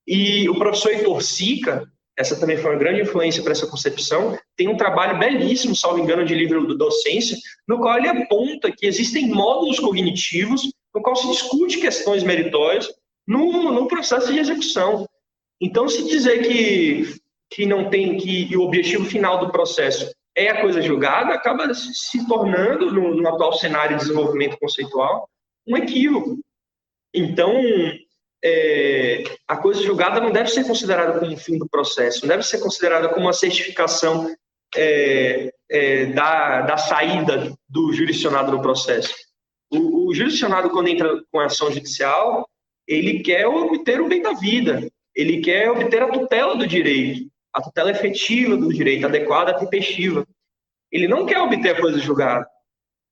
[0.07, 1.85] E o professor Heitor Sica,
[2.17, 6.23] essa também foi uma grande influência para essa concepção, tem um trabalho belíssimo, salvo engano,
[6.23, 7.37] de livro do docência,
[7.67, 12.91] no qual ele aponta que existem módulos cognitivos no qual se discute questões meritórias
[13.27, 15.07] no, processo de execução.
[15.61, 17.15] Então, se dizer que,
[17.49, 22.27] que não tem que o objetivo final do processo é a coisa julgada, acaba se
[22.27, 25.29] tornando, no, no atual cenário de desenvolvimento conceitual,
[25.67, 26.39] um equívoco.
[27.13, 27.53] Então,
[28.43, 32.43] é, a coisa julgada não deve ser considerada como o fim do processo, não deve
[32.43, 34.35] ser considerada como uma certificação
[34.75, 39.26] é, é, da, da saída do jurisdicionado do processo.
[40.07, 42.47] O, jurisdicionado, quando entra com ação judicial,
[42.87, 47.61] ele quer obter o bem da vida, ele quer obter a tutela do direito, a
[47.61, 50.25] tutela efetiva do direito, adequada, tempestiva.
[50.89, 52.47] Ele não quer obter a coisa julgada,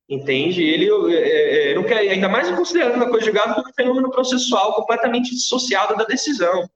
[0.08, 0.62] entende?
[0.62, 4.74] Ele é, é, não quer, ainda mais considerando a coisa julgada como um fenômeno processual
[4.74, 6.66] completamente dissociado da decisão.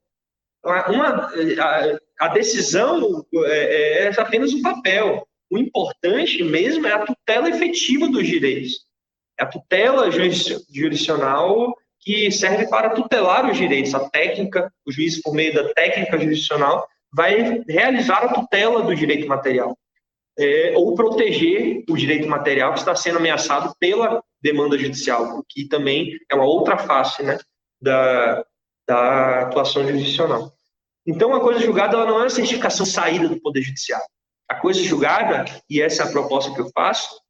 [0.62, 5.26] Uma, a, a decisão é, é apenas um papel.
[5.50, 8.89] O importante mesmo é a tutela efetiva dos direitos.
[9.40, 13.94] É a tutela jurisdicional que serve para tutelar os direitos.
[13.94, 19.26] A técnica, o juiz, por meio da técnica jurisdicional, vai realizar a tutela do direito
[19.26, 19.76] material.
[20.38, 25.68] É, ou proteger o direito material que está sendo ameaçado pela demanda judicial, o que
[25.68, 27.38] também é uma outra face né,
[27.80, 28.44] da,
[28.86, 30.52] da atuação jurisdicional.
[31.06, 34.06] Então, a coisa julgada ela não é uma certificação saída do Poder Judiciário.
[34.48, 37.20] A coisa julgada, e essa é a proposta que eu faço,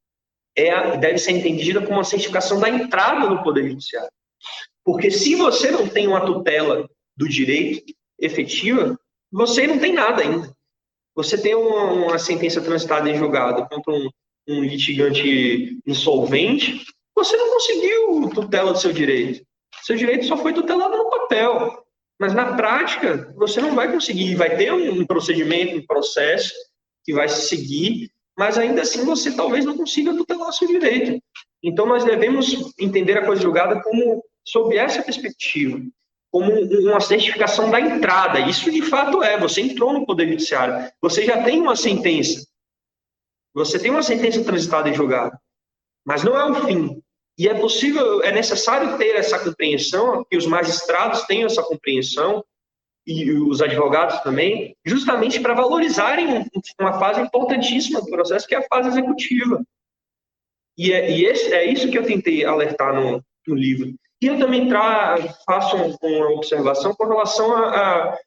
[0.69, 4.11] é, deve ser entendida como uma certificação da entrada no Poder Judiciário.
[4.85, 8.99] Porque se você não tem uma tutela do direito efetiva,
[9.31, 10.55] você não tem nada ainda.
[11.15, 14.09] Você tem uma, uma sentença transitada em julgado contra um,
[14.49, 16.85] um litigante insolvente,
[17.15, 19.45] você não conseguiu tutela do seu direito.
[19.83, 21.85] Seu direito só foi tutelado no papel.
[22.19, 24.35] Mas na prática, você não vai conseguir.
[24.35, 26.53] Vai ter um procedimento, um processo
[27.05, 31.23] que vai se seguir, mas ainda assim você talvez não consiga tutelar seu direito.
[31.63, 35.79] Então nós devemos entender a coisa julgada como sob essa perspectiva,
[36.33, 38.41] como uma certificação da entrada.
[38.41, 42.43] Isso de fato é, você entrou no Poder Judiciário, você já tem uma sentença,
[43.53, 45.37] você tem uma sentença transitada em julgado,
[46.03, 46.99] mas não é o fim.
[47.37, 52.43] E é possível, é necessário ter essa compreensão, que os magistrados tenham essa compreensão,
[53.07, 56.47] e os advogados também, justamente para valorizarem
[56.79, 59.63] uma fase importantíssima do processo, que é a fase executiva.
[60.77, 63.95] E é, e esse, é isso que eu tentei alertar no, no livro.
[64.23, 64.69] E eu também
[65.47, 68.19] faço uma observação com relação a, a,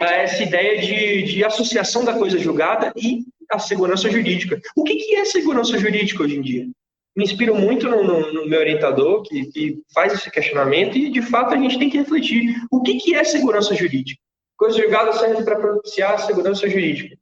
[0.00, 4.60] a essa ideia de, de, associação da coisa julgada e a segurança jurídica.
[4.76, 6.68] O que, que é segurança jurídica hoje em dia?
[7.16, 11.22] Me inspiro muito no, no, no meu orientador, que, que, faz esse questionamento, e de
[11.22, 12.54] fato a gente tem que refletir.
[12.70, 14.20] O que, que é segurança jurídica?
[14.56, 17.16] Coisa julgada serve para propiciar a segurança jurídica.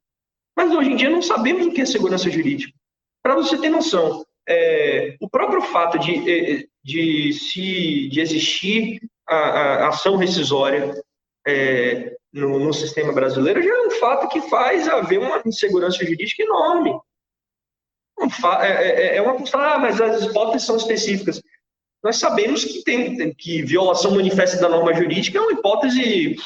[0.57, 2.73] Mas hoje em dia não sabemos o que é segurança jurídica.
[3.23, 9.37] Para você ter noção, é, o próprio fato de, é, de, se, de existir a,
[9.37, 10.95] a ação rescisória
[11.47, 16.43] é, no, no, sistema brasileiro já é um fato que faz haver uma insegurança jurídica
[16.43, 16.93] enorme.
[18.31, 21.41] Fa, é, é, é uma questão, ah, mas as hipóteses são específicas.
[22.03, 26.37] Nós sabemos que, tem, que violação manifesta da norma jurídica é uma hipótese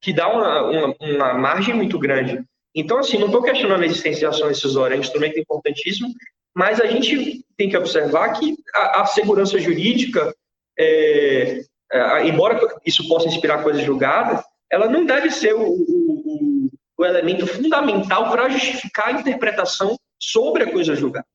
[0.00, 2.42] que dá uma, uma, uma margem muito grande.
[2.74, 6.08] Então, assim, não estou questionando a existência de ação rescisória, é um instrumento importantíssimo,
[6.54, 10.34] mas a gente tem que observar que a, a segurança jurídica,
[10.78, 11.60] é,
[11.92, 17.46] é, embora isso possa inspirar coisa julgada, ela não deve ser o, o, o elemento
[17.46, 21.26] fundamental para justificar a interpretação sobre a coisa julgada.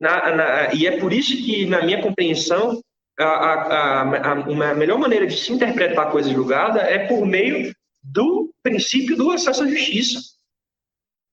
[0.00, 2.80] Na, na, e é por isso que, na minha compreensão,
[3.18, 7.74] a, a, a, a, melhor maneira de se interpretar a coisa julgada é por meio
[8.02, 10.20] do princípio do acesso à justiça.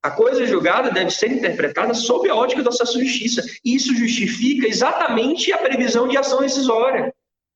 [0.02, 3.42] A coisa julgada deve ser interpretada sob a ótica do acesso à justiça.
[3.64, 7.12] E isso justifica exatamente a previsão de ação rescisória.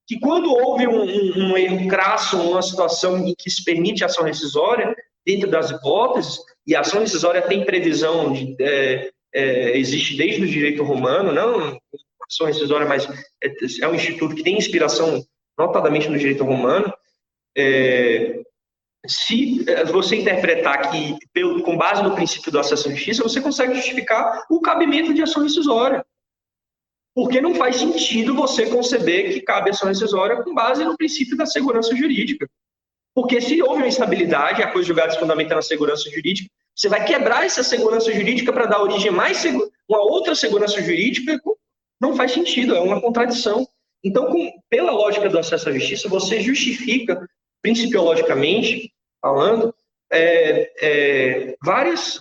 [0.07, 4.25] Que quando houve um, um, um erro crasso, uma situação em que se permite ação
[4.25, 4.95] rescisória,
[5.27, 6.39] dentro das hipóteses,
[6.69, 11.79] e a ação rescisória tem previsão, de, é, é, existe desde o direito romano, não
[12.31, 13.09] ação rescisória, mas
[13.43, 13.51] é,
[13.81, 15.25] é um instituto que tem inspiração
[15.59, 16.93] notadamente no direito romano,
[17.57, 18.41] é,
[19.07, 21.17] se eh, você interpretar que,
[21.63, 25.43] com base no princípio do acesso à justiça, você consegue justificar o cabimento de ação
[25.43, 26.05] rescisória.
[27.15, 31.47] Porque não faz sentido você conceber que cabe ação rescisória com base no princípio da
[31.47, 32.49] segurança jurídica.
[33.15, 37.05] Porque se houve uma instabilidade, a coisa julgada se fundamenta na segurança jurídica, você vai
[37.05, 41.41] quebrar essa segurança jurídica para dar origem a mais uma outra segurança jurídica,
[42.01, 43.67] não faz sentido, é uma contradição.
[44.05, 47.29] Então, com, pela lógica do acesso à justiça, você justifica
[47.61, 49.75] principiologicamente falando,
[50.13, 52.21] é, é, várias,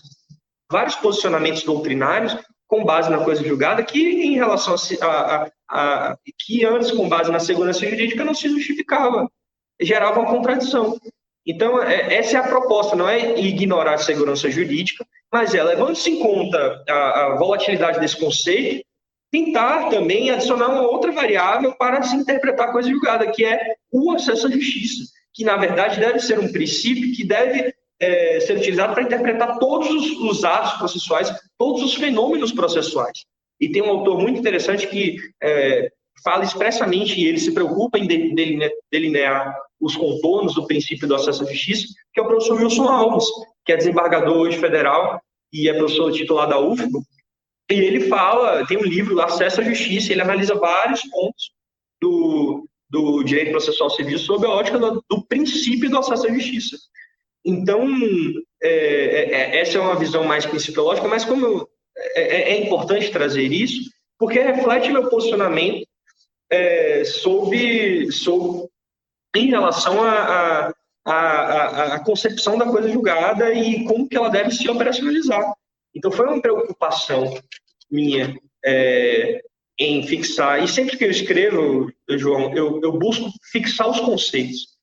[0.72, 2.36] vários posicionamentos doutrinários
[2.68, 7.32] com base na coisa julgada que em relação a, a, a, que antes com base
[7.32, 9.30] na segurança jurídica não se justificava,
[9.80, 11.00] gerava uma contradição.
[11.48, 16.10] Então é, essa é a proposta, não é ignorar a segurança jurídica, mas é levando-se
[16.12, 18.86] em conta a, a volatilidade desse conceito,
[19.32, 24.12] tentar também adicionar uma outra variável para se interpretar a coisa julgada, que é o
[24.12, 28.96] acesso à justiça que na verdade deve ser um princípio que deve é, ser utilizado
[28.96, 33.24] para interpretar todos os, os, atos processuais, todos os fenômenos processuais.
[33.62, 35.92] E tem um autor muito interessante que é,
[36.24, 38.08] fala expressamente, e ele se preocupa em
[38.92, 43.26] delinear os contornos do princípio do acesso à justiça, que é o professor Wilson Alves,
[43.66, 45.22] que é desembargador hoje federal
[45.54, 47.00] e é professor titular da UFBA.
[47.70, 51.52] E ele fala, tem um livro, Acesso à Justiça, ele analisa vários pontos
[52.02, 56.78] do, do direito processual civil sob a ótica do, do princípio do acesso à justiça.
[57.46, 57.86] Então,
[58.62, 61.68] é, é, é essa é uma visão mais principiológica, mas como
[61.98, 65.86] é, é, é importante trazer isso, porque reflete meu posicionamento
[66.50, 68.68] é, sobre, sobre,
[69.36, 70.74] em relação à
[71.08, 75.54] a, a, a, concepção da coisa julgada e como que ela deve se operacionalizar.
[75.96, 77.34] Então, foi uma preocupação
[77.90, 79.42] minha é,
[79.80, 84.76] em fixar, e sempre que eu escrevo, João, eu, eu busco fixar os conceitos.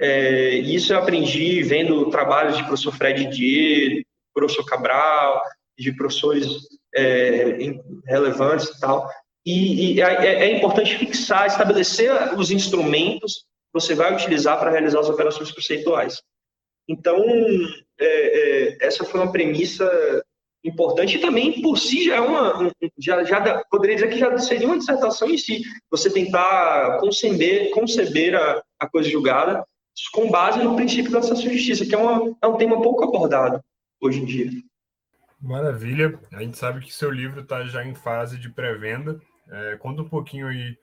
[0.00, 4.02] É, isso eu aprendi vendo trabalhos de professor Fred Dier,
[4.34, 5.40] professor Cabral,
[5.78, 6.48] de professores
[6.94, 7.58] é,
[8.06, 9.08] relevantes e tal.
[9.46, 15.00] e, e é, é, é importante fixar, estabelecer os instrumentos você vai utilizar para realizar
[15.00, 16.20] as operações conceituais.
[16.88, 17.24] Então,
[17.98, 19.88] é, é, essa foi uma premissa
[20.64, 24.66] importante e também por si já é uma já, já poderia dizer que já seria
[24.66, 29.64] uma dissertação em si você tentar conceber conceber a, a coisa julgada
[30.12, 33.04] com base no princípio da acesso à justiça que é, uma, é um tema pouco
[33.04, 33.62] abordado
[34.00, 34.50] hoje em dia.
[35.40, 36.18] Maravilha.
[36.32, 39.18] A gente sabe que seu livro está já em fase de pré-venda.
[39.50, 40.76] É, conta um pouquinho aí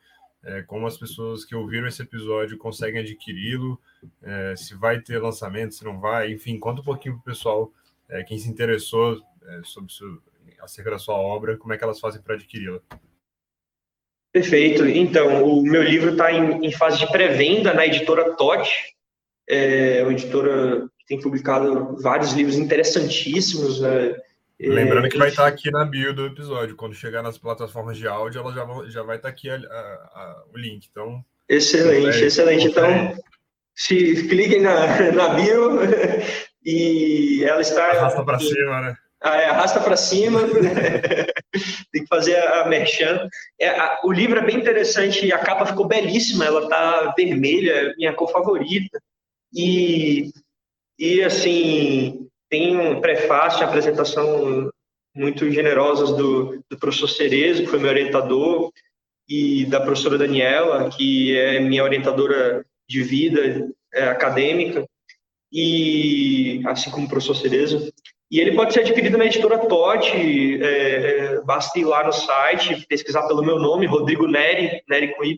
[0.47, 3.79] é, como as pessoas que ouviram esse episódio conseguem adquiri-lo
[4.23, 7.71] é, se vai ter lançamento se não vai enfim conta um pouquinho para o pessoal
[8.09, 10.19] é, quem se interessou é, sobre seu,
[10.61, 12.79] acerca da sua obra, como é que elas fazem para adquiri-la?
[14.31, 14.85] Perfeito.
[14.85, 18.95] Então, o meu livro está em, em, fase de pré-venda na editora Totti,
[19.49, 23.79] é uma editora que tem publicado vários livros interessantíssimos.
[23.79, 24.15] Né?
[24.60, 26.76] É, Lembrando que vai estar tá aqui na bio do episódio.
[26.76, 29.60] Quando chegar nas plataformas de áudio, ela já, já vai estar tá aqui a, a,
[29.60, 30.88] a, o link.
[30.89, 32.68] Então, excelente, excelente.
[32.68, 33.16] Então,
[33.76, 35.80] se cliquem na, na bio
[36.66, 37.91] e ela está.
[37.91, 38.97] Arrasta para cima, né?
[39.22, 40.41] Ah, é, arrasta para cima,
[41.91, 43.28] tem que fazer a merchan.
[43.60, 48.14] É, a, o livro é bem interessante, a capa ficou belíssima, ela tá vermelha, minha
[48.14, 48.99] cor favorita.
[49.53, 50.30] E,
[50.99, 54.69] e assim, tem um prefácio, uma apresentação
[55.15, 58.71] muito generosas do, do professor Cerezo, que foi meu orientador,
[59.27, 64.87] e da professora Daniela, que é minha orientadora de vida é, acadêmica,
[65.51, 67.91] e assim como o professor Cerezo.
[68.29, 72.85] E ele pode ser adquirido na editora Totti, é, é, basta ir lá no site,
[72.87, 75.37] pesquisar pelo meu nome, Rodrigo Neri, Neri com Y,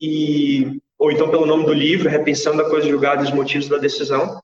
[0.00, 3.76] e, ou então pelo nome do livro, Repensando a Coisa Julgada e os Motivos da
[3.76, 4.40] Decisão.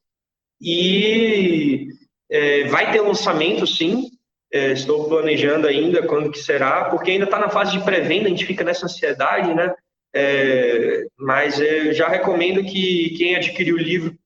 [0.60, 1.88] E
[2.30, 4.10] é, vai ter lançamento, sim,
[4.52, 8.30] é, estou planejando ainda quando que será, porque ainda está na fase de pré-venda, a
[8.30, 9.74] gente fica nessa ansiedade, né?
[10.14, 14.16] É, mas eu já recomendo que quem adquirir o livro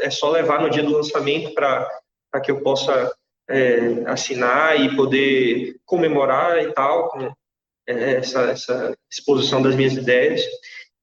[0.00, 1.88] é só levar no dia do lançamento para
[2.42, 3.12] que eu possa
[3.48, 7.32] é, assinar e poder comemorar e tal com
[7.88, 10.42] é, essa, essa exposição das minhas ideias.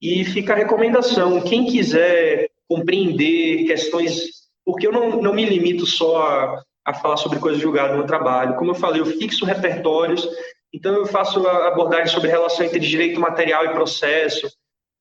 [0.01, 6.27] E fica a recomendação, quem quiser compreender questões, porque eu não, não me limito só
[6.27, 8.55] a, a falar sobre coisas julgadas no trabalho.
[8.55, 10.27] Como eu falei, eu fixo repertórios,
[10.73, 14.49] então eu faço abordagem sobre relação entre direito material e processo,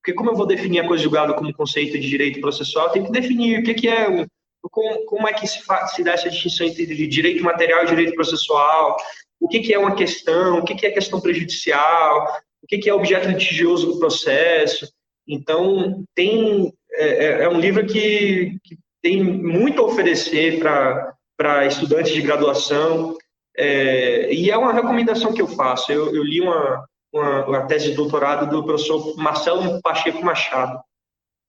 [0.03, 3.07] porque como eu vou definir a coisa julgada como conceito de direito processual, eu tenho
[3.07, 4.27] que definir o que, que é
[4.71, 8.15] como, como é que se, faz, se dá essa distinção entre direito material e direito
[8.15, 8.97] processual,
[9.41, 12.27] o que, que é uma questão, o que, que é questão prejudicial,
[12.63, 14.91] o que, que é objeto litigioso do processo.
[15.27, 22.11] Então, tem, é, é, é um livro que, que, tem muito a oferecer para estudantes
[22.11, 23.15] de graduação,
[23.55, 25.93] é, e é uma recomendação que eu faço.
[25.93, 30.81] Eu, eu li uma, uma, uma, tese de doutorado do professor Marcelo Pacheco Machado,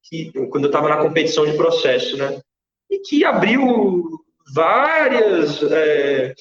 [0.03, 2.41] que, quando eu estava na competição de processo, né?
[2.91, 4.03] e que abriu
[4.53, 6.35] várias, é,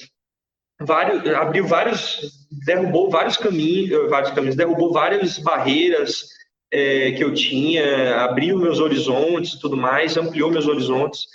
[0.81, 2.29] vários, abriu vários,
[2.67, 6.25] derrubou vários caminhos, vários caminhos, derrubou várias barreiras
[6.75, 11.27] é, que eu tinha, abriu meus horizontes e tudo mais, ampliou meus horizontes.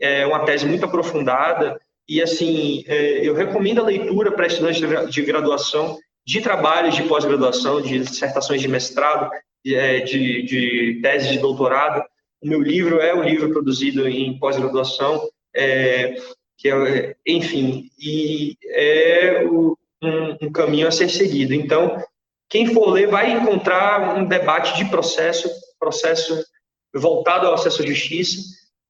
[0.00, 4.80] É uma tese muito aprofundada e assim é, eu recomendo a leitura para estudantes
[5.12, 9.30] de graduação, de trabalhos de pós-graduação, de dissertações de mestrado,
[9.64, 12.02] de, é, de, tese de doutorado,
[12.42, 15.22] o meu livro é um livro produzido em pós-graduação,
[15.54, 16.16] é,
[16.58, 21.54] que é, enfim, e é o, um, um, caminho a ser seguido.
[21.54, 22.02] Então,
[22.50, 25.48] quem for ler vai encontrar um debate de processo,
[25.78, 26.44] processo
[26.92, 28.38] voltado ao acesso à justiça,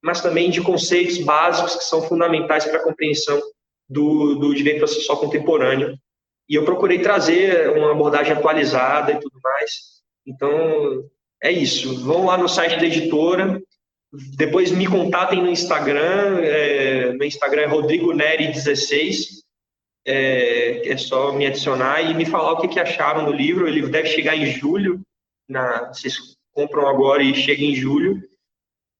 [0.02, 3.38] mas também de conceitos básicos que são fundamentais para a compreensão
[3.86, 5.94] do, do direito processual contemporâneo.
[6.48, 9.70] E eu procurei trazer uma abordagem atualizada e tudo mais.
[10.26, 11.04] Então,
[11.42, 12.02] é isso.
[12.02, 13.60] Vão lá no site da editora,
[14.36, 19.39] depois me contatem no Instagram, é, meu Instagram é Rodrigo Neri16,
[20.06, 23.68] é, é só me adicionar e me falar o que, que acharam do livro.
[23.68, 25.00] Ele deve chegar em julho,
[25.48, 26.16] na, vocês
[26.52, 28.22] compram agora e chega em julho.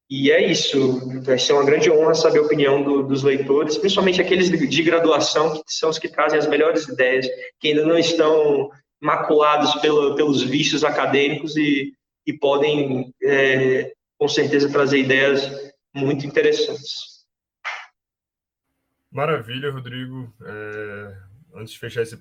[0.09, 4.21] E é isso, vai ser uma grande honra saber a opinião do, dos leitores, principalmente
[4.21, 7.29] aqueles de, de graduação, que são os que trazem as melhores ideias,
[7.61, 8.71] que ainda não estão
[9.01, 11.93] maculados pelo, pelos vícios acadêmicos e
[12.27, 15.51] e podem, é, com certeza, trazer ideias
[15.95, 17.10] muito interessantes.
[19.11, 20.33] Maravilha, Rodrigo.
[20.43, 21.17] É,
[21.55, 22.15] antes de fechar esse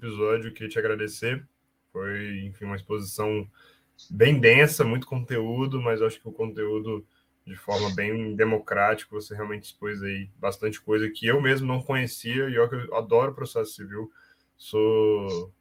[0.47, 1.47] eu queria te agradecer.
[1.91, 3.47] Foi, enfim, uma exposição
[4.09, 7.05] bem densa, muito conteúdo, mas acho que o conteúdo
[7.45, 12.47] de forma bem democrática, você realmente expôs aí bastante coisa que eu mesmo não conhecia,
[12.47, 14.11] e eu adoro processo civil,
[14.55, 15.51] sou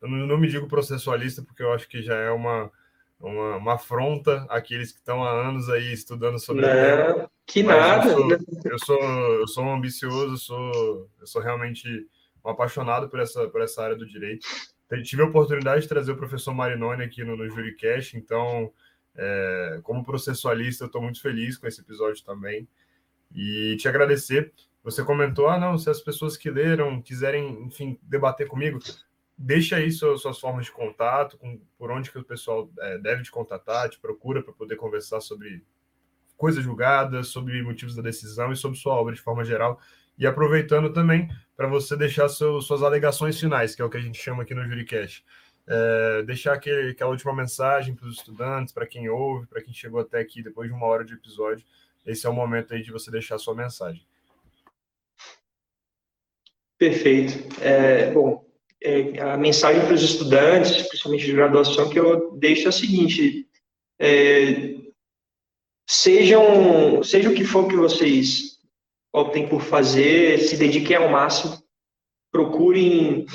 [0.00, 2.70] eu não me digo processualista porque eu acho que já é uma,
[3.22, 8.10] uma, uma afronta àqueles que estão há anos aí estudando sobre não, que nada.
[8.10, 8.30] Eu sou,
[8.64, 9.00] eu sou,
[9.40, 12.08] eu sou um ambicioso, sou, eu sou realmente
[12.44, 14.46] um apaixonado por essa, por essa área do direito.
[15.04, 18.70] Tive a oportunidade de trazer o professor Marinoni aqui no, no JuriCast, então,
[19.16, 22.68] é, como processualista, eu estou muito feliz com esse episódio também.
[23.34, 24.52] E te agradecer.
[24.84, 28.80] Você comentou, ah, não, se as pessoas que leram quiserem, enfim, debater comigo,
[29.36, 33.22] deixa aí suas, suas formas de contato, com, por onde que o pessoal é, deve
[33.22, 35.64] te contatar, te procura para poder conversar sobre
[36.36, 39.80] coisas julgadas, sobre motivos da decisão e sobre sua obra de forma geral.
[40.18, 44.00] E aproveitando também para você deixar seu, suas alegações finais, que é o que a
[44.00, 45.24] gente chama aqui no Juricast.
[45.66, 50.00] É, deixar aquele, aquela última mensagem para os estudantes, para quem ouve, para quem chegou
[50.00, 51.64] até aqui depois de uma hora de episódio.
[52.04, 54.04] Esse é o momento aí de você deixar sua mensagem.
[56.76, 57.62] Perfeito.
[57.62, 58.44] É, bom,
[58.82, 63.46] é, a mensagem para os estudantes, principalmente de graduação, que eu deixo é a seguinte:
[64.00, 64.74] é,
[65.88, 68.58] sejam, seja o que for que vocês
[69.12, 71.62] optem por fazer, se dediquem ao máximo,
[72.32, 73.26] procurem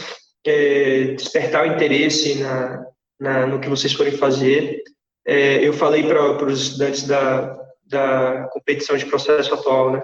[0.46, 2.86] é, despertar o interesse na,
[3.20, 4.82] na, no que vocês forem fazer.
[5.26, 10.04] É, eu falei para os estudantes da, da competição de processo atual, né,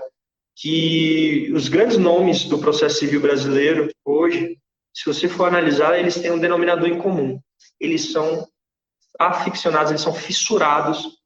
[0.56, 4.58] que os grandes nomes do processo civil brasileiro hoje,
[4.94, 7.40] se você for analisar, eles têm um denominador em comum.
[7.80, 8.48] Eles são
[9.20, 11.18] aficionados, eles são fissurados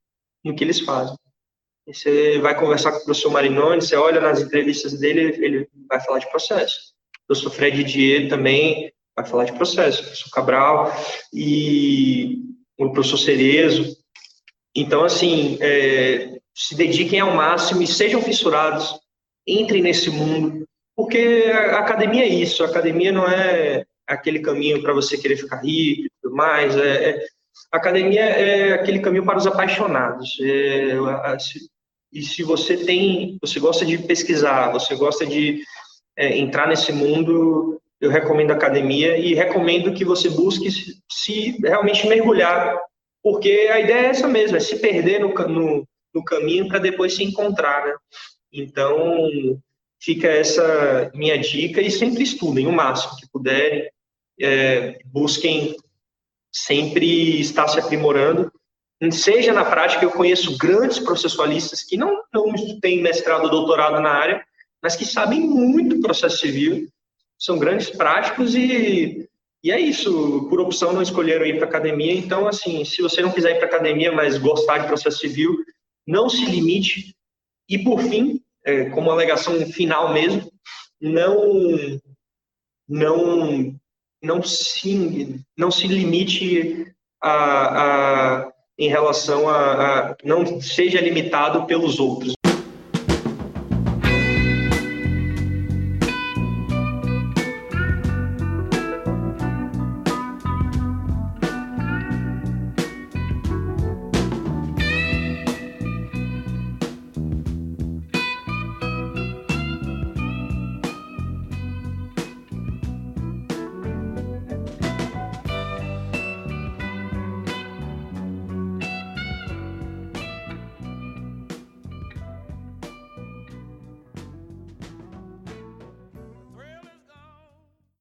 [0.43, 1.15] no que eles fazem.
[1.86, 6.20] Você vai conversar com o professor Marinoni, você olha nas entrevistas dele, ele vai falar
[6.20, 6.76] de processo.
[7.24, 10.01] O professor Fred Dier também vai falar de processo.
[10.01, 10.91] O professor Cabral
[11.34, 12.41] e
[12.78, 13.97] o professor Cerezo.
[14.76, 18.99] Então, assim, é, se dediquem ao máximo e sejam fissurados,
[19.45, 20.66] entrem nesse mundo,
[20.98, 22.64] porque a academia é isso.
[22.64, 26.76] A academia não é aquele caminho para você querer ficar rico e tudo mais.
[26.76, 27.26] É, é,
[27.72, 30.36] a academia é aquele caminho para os apaixonados.
[30.41, 30.98] É,
[32.12, 35.62] e se você tem, você gosta de pesquisar, você gosta de
[36.18, 41.58] é, entrar nesse mundo, eu recomendo a academia e recomendo que você busque se, se
[41.62, 42.76] realmente mergulhar,
[43.22, 47.14] porque a ideia é essa mesmo, é se perder no, no, no caminho para depois
[47.14, 47.93] se encontrar, né?
[48.52, 49.30] Então,
[50.00, 53.89] fica essa minha dica e sempre estudem o máximo que puderem,
[54.39, 55.76] é, busquem
[56.52, 58.52] sempre estar se aprimorando.
[59.12, 64.10] Seja na prática, eu conheço grandes processualistas que não, não têm mestrado ou doutorado na
[64.10, 64.43] área,
[64.82, 66.88] mas que sabem muito processo civil,
[67.38, 69.30] são grandes práticos e,
[69.64, 73.32] e é isso, por opção não escolheram ir para academia, então, assim, se você não
[73.32, 75.56] quiser ir para academia, mas gostar de processo civil,
[76.06, 77.16] não se limite,
[77.70, 80.51] e por fim, é, como alegação final mesmo,
[81.01, 81.99] não,
[82.88, 83.80] não,
[84.22, 86.93] não, se, não se limite
[87.24, 92.34] a, a em relação a, a não seja limitado pelos outros.